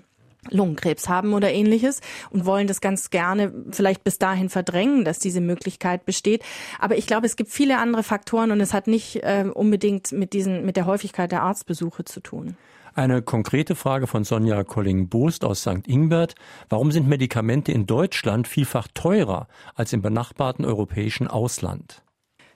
[0.49, 5.41] Lungenkrebs haben oder ähnliches und wollen das ganz gerne vielleicht bis dahin verdrängen, dass diese
[5.41, 6.43] Möglichkeit besteht.
[6.79, 10.33] Aber ich glaube, es gibt viele andere Faktoren und es hat nicht äh, unbedingt mit
[10.33, 12.55] diesen, mit der Häufigkeit der Arztbesuche zu tun.
[12.95, 15.87] Eine konkrete Frage von Sonja Colling-Boost aus St.
[15.87, 16.35] Ingbert.
[16.69, 22.01] Warum sind Medikamente in Deutschland vielfach teurer als im benachbarten europäischen Ausland?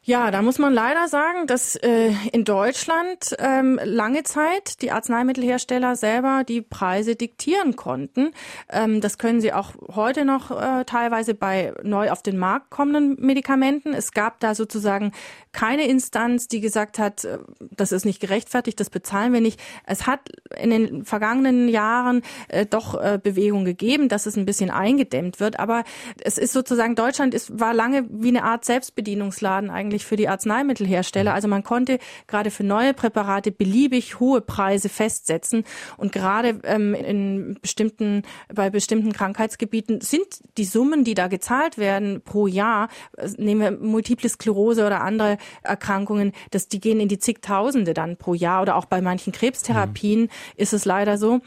[0.05, 5.95] Ja, da muss man leider sagen, dass äh, in Deutschland ähm, lange Zeit die Arzneimittelhersteller
[5.95, 8.31] selber die Preise diktieren konnten.
[8.69, 13.15] Ähm, das können sie auch heute noch äh, teilweise bei neu auf den Markt kommenden
[13.25, 13.93] Medikamenten.
[13.93, 15.13] Es gab da sozusagen
[15.53, 17.37] keine Instanz, die gesagt hat, äh,
[17.71, 19.61] das ist nicht gerechtfertigt, das bezahlen wir nicht.
[19.85, 20.19] Es hat
[20.61, 25.59] in den vergangenen Jahren äh, doch äh, Bewegung gegeben, dass es ein bisschen eingedämmt wird.
[25.59, 25.85] Aber
[26.21, 30.27] es ist sozusagen, Deutschland ist, war lange wie eine Art Selbstbedienungsladen eigentlich eigentlich für die
[30.27, 31.31] Arzneimittelhersteller.
[31.31, 31.35] Mhm.
[31.35, 35.63] Also man konnte gerade für neue Präparate beliebig hohe Preise festsetzen.
[35.97, 38.23] Und gerade ähm, in bestimmten,
[38.53, 40.25] bei bestimmten Krankheitsgebieten sind
[40.57, 45.37] die Summen, die da gezahlt werden pro Jahr, äh, nehmen wir Multiple Sklerose oder andere
[45.61, 48.63] Erkrankungen, das, die gehen in die zigtausende dann pro Jahr.
[48.63, 50.29] Oder auch bei manchen Krebstherapien mhm.
[50.57, 51.41] ist es leider so,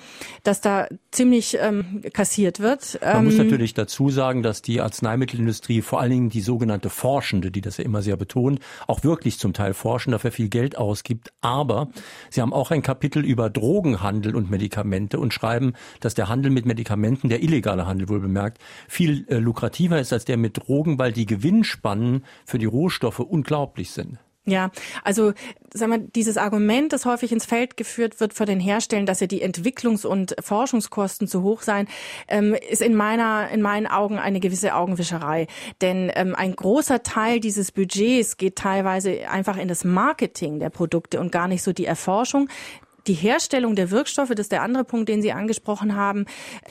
[0.45, 2.99] dass da ziemlich ähm, kassiert wird.
[3.03, 7.51] Man ähm, muss natürlich dazu sagen, dass die Arzneimittelindustrie vor allen Dingen die sogenannte Forschende,
[7.51, 10.79] die das ja immer sehr betont, betont, auch wirklich zum Teil forschen, dafür viel Geld
[10.79, 11.33] ausgibt.
[11.41, 11.89] Aber
[12.31, 16.67] sie haben auch ein Kapitel über Drogenhandel und Medikamente und schreiben, dass der Handel mit
[16.67, 18.59] Medikamenten, der illegale Handel wohl bemerkt,
[18.89, 23.91] viel äh, lukrativer ist als der mit Drogen, weil die Gewinnspannen für die Rohstoffe unglaublich
[23.91, 24.19] sind.
[24.49, 24.71] Ja,
[25.03, 25.33] also
[25.75, 29.27] sagen wir, dieses Argument, das häufig ins Feld geführt wird von den Herstellern, dass ja
[29.27, 31.89] die Entwicklungs- und Forschungskosten zu hoch seien,
[32.29, 35.49] ähm, ist in meiner, in meinen Augen eine gewisse Augenwischerei.
[35.81, 41.19] Denn ähm, ein großer Teil dieses Budgets geht teilweise einfach in das Marketing der Produkte
[41.19, 42.49] und gar nicht so die Erforschung
[43.07, 46.27] die Herstellung der Wirkstoffe, das ist der andere Punkt, den Sie angesprochen haben.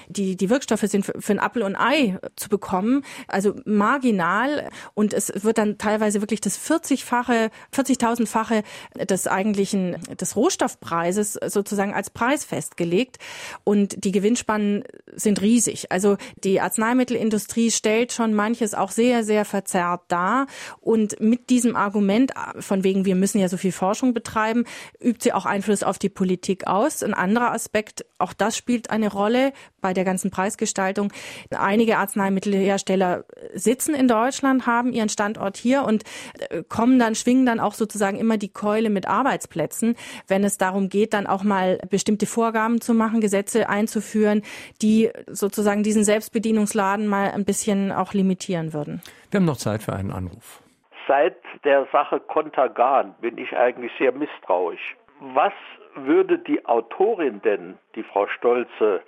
[0.08, 4.70] Die, die Wirkstoffe sind für, für ein Apfel und Ei zu bekommen, also marginal.
[4.94, 8.64] Und es wird dann teilweise wirklich das 40-fache, 40.000-fache
[9.06, 13.18] des eigentlichen, des Rohstoffpreises sozusagen als Preis festgelegt.
[13.64, 14.84] Und die Gewinnspannen
[15.14, 15.92] sind riesig.
[15.92, 20.48] Also die Arzneimittelindustrie stellt schon manches auch sehr, sehr verzerrt dar.
[20.82, 24.66] Und mit diesem Argument von wegen, wir müssen ja so viel Forschung betreiben,
[25.02, 27.04] übt sie auch Einfluss auf die Politik Politik aus.
[27.04, 31.14] Ein anderer Aspekt, auch das spielt eine Rolle bei der ganzen Preisgestaltung.
[31.56, 36.04] Einige Arzneimittelhersteller sitzen in Deutschland, haben ihren Standort hier und
[36.50, 39.96] äh, kommen dann, schwingen dann auch sozusagen immer die Keule mit Arbeitsplätzen,
[40.28, 44.42] wenn es darum geht, dann auch mal bestimmte Vorgaben zu machen, Gesetze einzuführen,
[44.82, 49.04] die sozusagen diesen Selbstbedienungsladen mal ein bisschen auch limitieren würden.
[49.30, 50.64] Wir haben noch Zeit für einen Anruf.
[51.08, 54.96] Seit der Sache Kontergan bin ich eigentlich sehr misstrauisch.
[55.20, 55.54] Was
[55.96, 59.02] würde die Autorin denn, die Frau Stolze,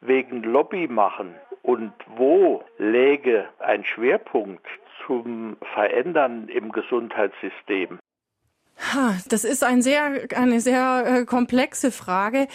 [0.00, 1.34] wegen Lobby machen?
[1.62, 4.66] Und wo läge ein Schwerpunkt
[5.06, 7.99] zum Verändern im Gesundheitssystem?
[9.28, 12.48] Das ist ein sehr, eine sehr äh, komplexe Frage.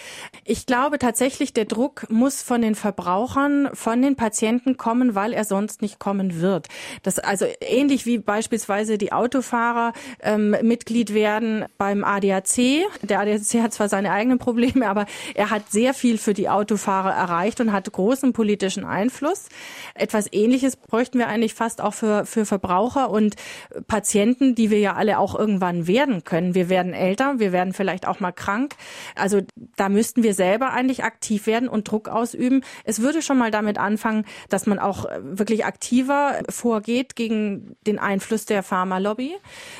[0.44, 5.46] Ich glaube tatsächlich, der Druck muss von den Verbrauchern, von den Patienten kommen, weil er
[5.46, 6.68] sonst nicht kommen wird.
[7.04, 12.86] Das also ähnlich wie beispielsweise die Autofahrer ähm, Mitglied werden beim ADAC.
[13.04, 15.06] Der ADAC hat zwar seine eigenen Probleme, aber
[15.36, 19.46] er hat sehr viel für die Autofahrer erreicht und hat großen politischen Einfluss.
[19.94, 23.36] Etwas Ähnliches bräuchten wir eigentlich fast auch für für Verbraucher und
[23.88, 26.56] Patienten, die wir ja alle auch irgendwann werden können.
[26.56, 28.76] Wir werden älter, wir werden vielleicht auch mal krank.
[29.16, 29.42] Also
[29.76, 32.64] da müssten wir selber eigentlich aktiv werden und Druck ausüben.
[32.84, 38.46] Es würde schon mal damit anfangen, dass man auch wirklich aktiver vorgeht gegen den Einfluss
[38.46, 39.36] der Pharmalobby.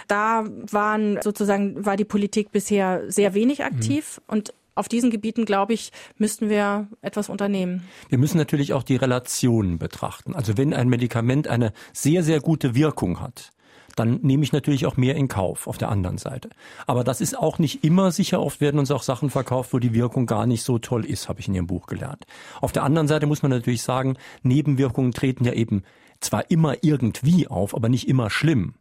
[0.08, 4.34] Da waren sozusagen, war die Politik bisher sehr wenig aktiv mhm.
[4.34, 7.88] und auf diesen Gebieten, glaube ich, müssten wir etwas unternehmen.
[8.10, 10.36] Wir müssen natürlich auch die Relationen betrachten.
[10.36, 13.52] Also wenn ein Medikament eine sehr, sehr gute Wirkung hat,
[13.96, 16.50] dann nehme ich natürlich auch mehr in Kauf auf der anderen Seite.
[16.86, 18.42] Aber das ist auch nicht immer sicher.
[18.42, 21.40] Oft werden uns auch Sachen verkauft, wo die Wirkung gar nicht so toll ist, habe
[21.40, 22.26] ich in Ihrem Buch gelernt.
[22.62, 25.84] Auf der anderen Seite muss man natürlich sagen, Nebenwirkungen treten ja eben
[26.20, 28.76] zwar immer irgendwie auf, aber nicht immer schlimm.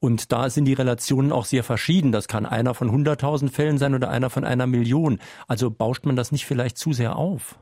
[0.00, 2.10] Und da sind die Relationen auch sehr verschieden.
[2.10, 5.20] Das kann einer von 100.000 Fällen sein oder einer von einer Million.
[5.46, 7.56] Also bauscht man das nicht vielleicht zu sehr auf?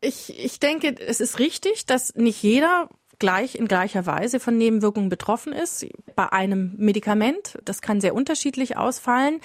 [0.00, 2.88] Ich, ich denke, es ist richtig, dass nicht jeder
[3.20, 5.86] gleich in gleicher Weise von Nebenwirkungen betroffen ist.
[6.16, 9.40] Bei einem Medikament, das kann sehr unterschiedlich ausfallen.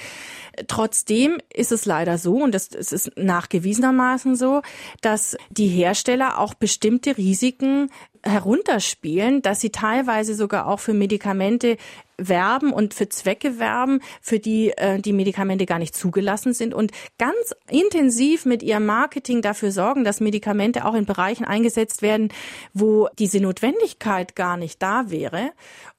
[0.67, 4.63] Trotzdem ist es leider so, und das, es ist nachgewiesenermaßen so,
[5.01, 7.91] dass die Hersteller auch bestimmte Risiken
[8.23, 11.77] herunterspielen, dass sie teilweise sogar auch für Medikamente
[12.17, 16.91] werben und für Zwecke werben, für die äh, die Medikamente gar nicht zugelassen sind und
[17.17, 22.29] ganz intensiv mit ihrem Marketing dafür sorgen, dass Medikamente auch in Bereichen eingesetzt werden,
[22.73, 25.51] wo diese Notwendigkeit gar nicht da wäre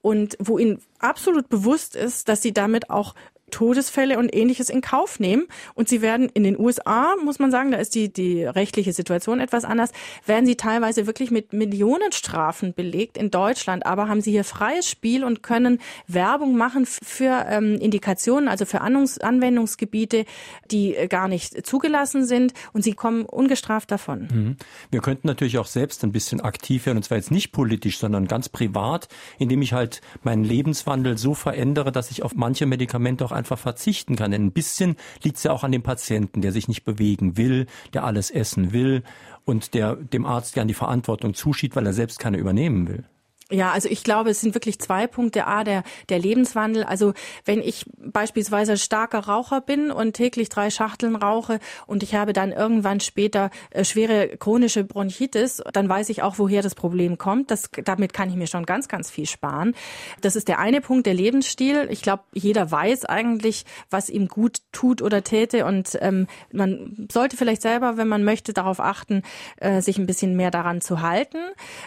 [0.02, 3.14] und wo ihnen absolut bewusst ist, dass sie damit auch
[3.50, 5.46] Todesfälle und ähnliches in Kauf nehmen.
[5.74, 9.40] Und sie werden in den USA, muss man sagen, da ist die, die rechtliche Situation
[9.40, 9.92] etwas anders,
[10.24, 13.16] werden sie teilweise wirklich mit Millionenstrafen belegt.
[13.16, 18.48] In Deutschland aber haben sie hier freies Spiel und können Werbung machen für ähm, Indikationen,
[18.48, 20.24] also für Anwendungs Anwendungsgebiete,
[20.70, 22.52] die äh, gar nicht zugelassen sind.
[22.72, 24.28] Und sie kommen ungestraft davon.
[24.32, 24.56] Mhm.
[24.90, 28.26] Wir könnten natürlich auch selbst ein bisschen aktiv werden, und zwar jetzt nicht politisch, sondern
[28.26, 33.32] ganz privat, indem ich halt meinen Lebenswandel so verändere, dass ich auf manche Medikamente auch
[33.36, 34.30] einfach verzichten kann.
[34.30, 37.66] Denn ein bisschen liegt es ja auch an dem Patienten, der sich nicht bewegen will,
[37.92, 39.02] der alles essen will
[39.44, 43.04] und der dem Arzt gern die Verantwortung zuschiebt, weil er selbst keine übernehmen will.
[43.52, 45.46] Ja, also ich glaube, es sind wirklich zwei Punkte.
[45.46, 46.82] A, der, der Lebenswandel.
[46.82, 52.32] Also wenn ich beispielsweise starker Raucher bin und täglich drei Schachteln rauche und ich habe
[52.32, 57.52] dann irgendwann später äh, schwere chronische Bronchitis, dann weiß ich auch, woher das Problem kommt.
[57.52, 59.76] Das, damit kann ich mir schon ganz, ganz viel sparen.
[60.22, 61.86] Das ist der eine Punkt, der Lebensstil.
[61.88, 67.36] Ich glaube, jeder weiß eigentlich, was ihm gut tut oder täte und ähm, man sollte
[67.36, 69.22] vielleicht selber, wenn man möchte, darauf achten,
[69.58, 71.38] äh, sich ein bisschen mehr daran zu halten.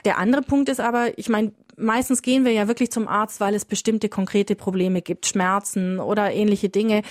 [0.05, 1.48] Der andere Punkt ist aber, ich meine,
[1.79, 6.31] meistens gehen wir ja wirklich zum Arzt, weil es bestimmte konkrete Probleme gibt, Schmerzen oder
[6.31, 7.01] ähnliche Dinge.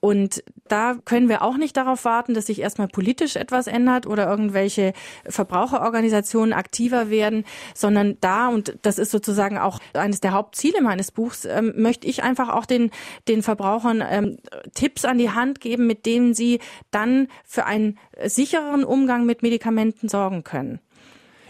[0.00, 4.28] Und da können wir auch nicht darauf warten, dass sich erstmal politisch etwas ändert oder
[4.28, 4.92] irgendwelche
[5.28, 11.44] Verbraucherorganisationen aktiver werden, sondern da, und das ist sozusagen auch eines der Hauptziele meines Buchs,
[11.44, 12.90] ähm, möchte ich einfach auch den,
[13.28, 14.38] den Verbrauchern ähm,
[14.74, 20.08] Tipps an die Hand geben, mit denen sie dann für einen sichereren Umgang mit Medikamenten
[20.08, 20.80] sorgen können.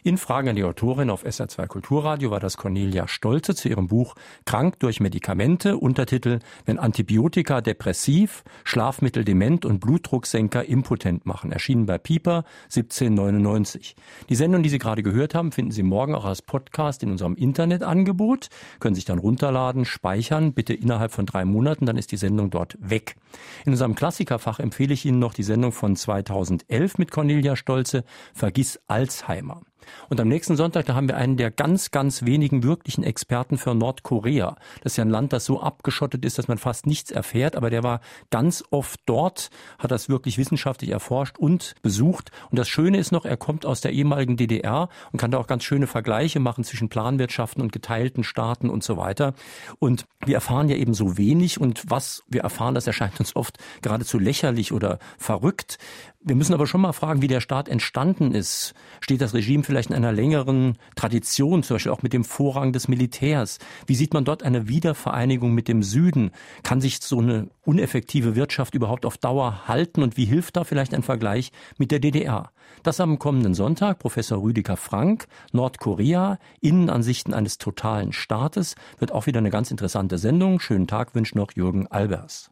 [0.07, 4.17] In Fragen an die Autorin auf SR2 Kulturradio war das Cornelia Stolze zu ihrem Buch
[4.45, 11.97] Krank durch Medikamente, Untertitel Wenn Antibiotika depressiv, Schlafmittel dement und Blutdrucksenker impotent machen, erschienen bei
[11.97, 13.97] Pieper 1799.
[14.29, 17.35] Die Sendung, die Sie gerade gehört haben, finden Sie morgen auch als Podcast in unserem
[17.35, 18.49] Internetangebot,
[18.81, 22.77] können sich dann runterladen, speichern, bitte innerhalb von drei Monaten, dann ist die Sendung dort
[22.79, 23.17] weg.
[23.65, 28.79] In unserem Klassikerfach empfehle ich Ihnen noch die Sendung von 2011 mit Cornelia Stolze, Vergiss
[28.87, 29.63] Alzheimer.
[30.09, 33.75] Und am nächsten Sonntag, da haben wir einen der ganz, ganz wenigen wirklichen Experten für
[33.75, 34.57] Nordkorea.
[34.83, 37.71] Das ist ja ein Land, das so abgeschottet ist, dass man fast nichts erfährt, aber
[37.71, 42.31] der war ganz oft dort, hat das wirklich wissenschaftlich erforscht und besucht.
[42.51, 45.47] Und das Schöne ist noch, er kommt aus der ehemaligen DDR und kann da auch
[45.47, 49.35] ganz schöne Vergleiche machen zwischen Planwirtschaften und geteilten Staaten und so weiter.
[49.79, 53.59] Und wir erfahren ja eben so wenig und was wir erfahren, das erscheint uns oft
[53.83, 55.79] geradezu lächerlich oder verrückt.
[56.27, 58.73] Wir müssen aber schon mal fragen, wie der Staat entstanden ist.
[59.03, 62.89] Steht das Regime vielleicht in einer längeren Tradition, zum Beispiel auch mit dem Vorrang des
[62.89, 63.59] Militärs?
[63.87, 66.31] Wie sieht man dort eine Wiedervereinigung mit dem Süden?
[66.63, 70.03] Kann sich so eine uneffektive Wirtschaft überhaupt auf Dauer halten?
[70.03, 72.53] Und wie hilft da vielleicht ein Vergleich mit der DDR?
[72.83, 79.41] Das am kommenden Sonntag Professor Rüdiger Frank, Nordkorea, Innenansichten eines totalen Staates, wird auch wieder
[79.41, 80.59] eine ganz interessante Sendung.
[80.59, 82.51] Schönen Tag wünscht noch Jürgen Albers.